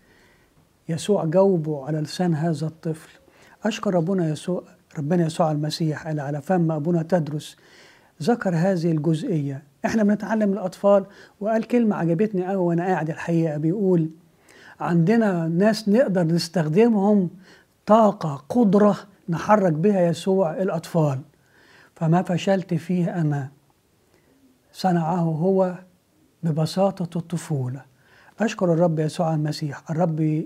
يسوع 0.90 1.26
جاوبه 1.26 1.86
على 1.86 2.00
لسان 2.00 2.36
هذا 2.36 2.68
الطفل. 2.68 3.10
أشكر 3.64 3.94
ربنا 3.94 4.30
يسوع 4.30 4.64
ربنا 4.98 5.26
يسوع 5.26 5.52
المسيح 5.52 6.08
قال 6.08 6.20
على 6.20 6.42
فم 6.42 6.72
أبونا 6.72 7.04
تدرس 7.04 7.58
ذكر 8.24 8.56
هذه 8.56 8.92
الجزئية. 8.92 9.64
إحنا 9.86 10.04
بنتعلم 10.04 10.54
الأطفال 10.54 11.06
وقال 11.40 11.64
كلمة 11.64 11.96
عجبتني 11.96 12.46
قوي 12.48 12.56
وأنا 12.58 12.86
قاعد 12.86 13.10
الحقيقة 13.10 13.58
بيقول 13.58 14.10
عندنا 14.80 15.48
ناس 15.48 15.90
نقدر 15.90 16.24
نستخدمهم 16.24 17.30
طاقة 17.86 18.44
قدرة 18.50 18.98
نحرك 19.30 19.74
بها 19.74 20.02
يسوع 20.02 20.54
الأطفال. 20.54 21.20
فما 21.96 22.22
فشلت 22.22 22.74
فيه 22.74 23.22
أنا 23.22 23.50
صنعه 24.74 25.20
هو 25.20 25.76
ببساطة 26.44 27.18
الطفولة. 27.18 27.82
أشكر 28.40 28.74
الرب 28.74 29.00
يسوع 29.00 29.34
المسيح. 29.34 29.82
الرب 29.90 30.44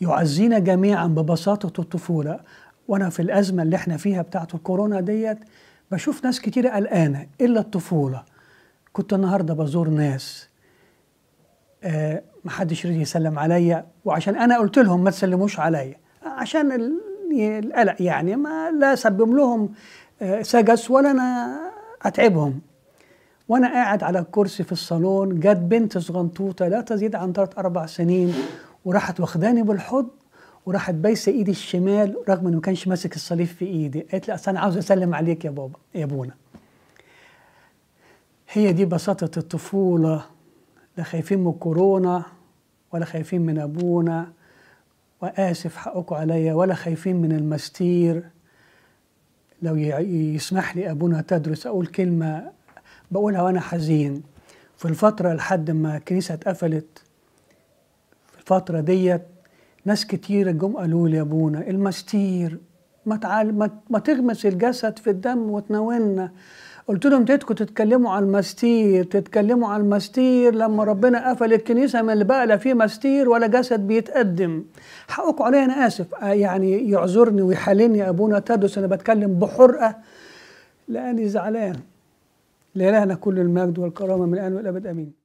يعزينا 0.00 0.58
جميعا 0.58 1.06
ببساطة 1.06 1.80
الطفولة. 1.80 2.40
وأنا 2.88 3.10
في 3.10 3.22
الأزمة 3.22 3.62
اللي 3.62 3.76
إحنا 3.76 3.96
فيها 3.96 4.22
بتاعت 4.22 4.54
الكورونا 4.54 5.00
ديت 5.00 5.38
بشوف 5.90 6.24
ناس 6.24 6.40
كتيرة 6.40 6.70
قلقانة 6.70 7.26
إلا 7.40 7.60
الطفولة. 7.60 8.22
كنت 8.92 9.12
النهاردة 9.12 9.54
بزور 9.54 9.88
ناس 9.88 10.48
آه 11.84 12.22
محدش 12.44 12.86
رضي 12.86 13.00
يسلم 13.00 13.38
عليا 13.38 13.86
وعشان 14.04 14.36
أنا 14.36 14.58
قلت 14.58 14.78
لهم 14.78 15.04
ما 15.04 15.10
تسلموش 15.10 15.60
عليا. 15.60 15.96
عشان 16.22 16.92
القلق 17.32 18.02
يعني 18.02 18.36
ما 18.36 18.70
لا 18.70 18.92
أسبب 18.92 19.30
لهم 19.34 19.72
سجس 20.42 20.90
ولا 20.90 21.10
أنا 21.10 21.56
أتعبهم. 22.02 22.60
وأنا 23.48 23.68
قاعد 23.72 24.02
على 24.02 24.18
الكرسي 24.18 24.64
في 24.64 24.72
الصالون 24.72 25.40
جت 25.40 25.56
بنت 25.56 25.98
صغنطوطة 25.98 26.68
لا 26.68 26.80
تزيد 26.80 27.14
عن 27.14 27.32
ثلاث 27.32 27.58
أربع 27.58 27.86
سنين 27.86 28.34
وراحت 28.84 29.20
واخداني 29.20 29.62
بالحضن 29.62 30.08
وراحت 30.66 30.94
بايسة 30.94 31.32
إيدي 31.32 31.50
الشمال 31.50 32.16
رغم 32.28 32.46
إنه 32.46 32.56
ما 32.56 32.62
كانش 32.62 32.88
ماسك 32.88 33.16
الصليب 33.16 33.46
في 33.46 33.64
إيدي. 33.64 34.00
قالت 34.00 34.28
لي 34.28 34.34
أصل 34.34 34.50
أنا 34.50 34.60
عاوز 34.60 34.76
أسلم 34.76 35.14
عليك 35.14 35.44
يا 35.44 35.50
بابا 35.50 35.78
يا 35.94 36.04
أبونا. 36.04 36.34
هي 38.50 38.72
دي 38.72 38.84
بساطة 38.84 39.38
الطفولة. 39.38 40.24
لا 40.96 41.04
خايفين 41.04 41.44
من 41.44 41.52
كورونا 41.52 42.22
ولا 42.92 43.04
خايفين 43.04 43.40
من 43.40 43.58
أبونا. 43.58 44.32
وآسف 45.22 45.76
حقكم 45.76 46.14
عليا 46.14 46.54
ولا 46.54 46.74
خايفين 46.74 47.16
من 47.16 47.32
المستير. 47.32 48.24
لو 49.62 49.76
يسمح 49.76 50.76
لي 50.76 50.90
أبونا 50.90 51.20
تدرس 51.20 51.66
أقول 51.66 51.86
كلمة 51.86 52.52
بقولها 53.10 53.42
وأنا 53.42 53.60
حزين. 53.60 54.22
في 54.76 54.84
الفترة 54.88 55.32
لحد 55.32 55.70
ما 55.70 55.96
الكنيسة 55.96 56.34
اتقفلت 56.34 57.02
في 58.32 58.38
الفترة 58.38 58.80
ديت 58.80 59.22
ناس 59.88 60.06
كتيرة 60.06 60.50
جم 60.50 60.76
قالوا 60.76 61.08
لي 61.08 61.16
يا 61.16 61.22
أبونا 61.22 61.68
المستير 61.68 62.58
ما, 63.06 63.16
تعال 63.16 63.58
ما, 63.58 63.70
ما 63.90 63.98
تغمس 63.98 64.46
الجسد 64.46 64.98
في 64.98 65.10
الدم 65.10 65.50
وتناولنا. 65.50 66.32
قلت 66.88 67.06
لهم 67.06 67.24
تدكوا 67.24 67.54
تتكلموا 67.54 68.10
على 68.10 68.24
المستير 68.24 69.04
تتكلموا 69.04 69.68
على 69.68 69.82
المستير 69.82 70.54
لما 70.54 70.84
ربنا 70.84 71.30
قفل 71.30 71.52
الكنيسة 71.52 72.02
من 72.02 72.10
اللي 72.10 72.24
بقى 72.24 72.46
لا 72.46 72.56
فيه 72.56 72.74
مستير 72.74 73.28
ولا 73.28 73.46
جسد 73.46 73.80
بيتقدم. 73.80 74.64
حقكم 75.08 75.44
عليا 75.44 75.64
أنا 75.64 75.86
آسف. 75.86 76.06
يعني 76.22 76.90
يعذرني 76.90 77.42
ويحاللني 77.42 78.08
أبونا. 78.08 78.38
تدرس 78.38 78.78
أنا 78.78 78.86
بتكلم 78.86 79.38
بحرقة. 79.38 79.96
لأني 80.88 81.28
زعلان. 81.28 81.76
لإلهنا 82.74 83.14
كل 83.14 83.38
المجد 83.38 83.78
والكرامة 83.78 84.26
من 84.26 84.34
الآن 84.34 84.52
والأبد. 84.54 84.86
آمين. 84.86 85.17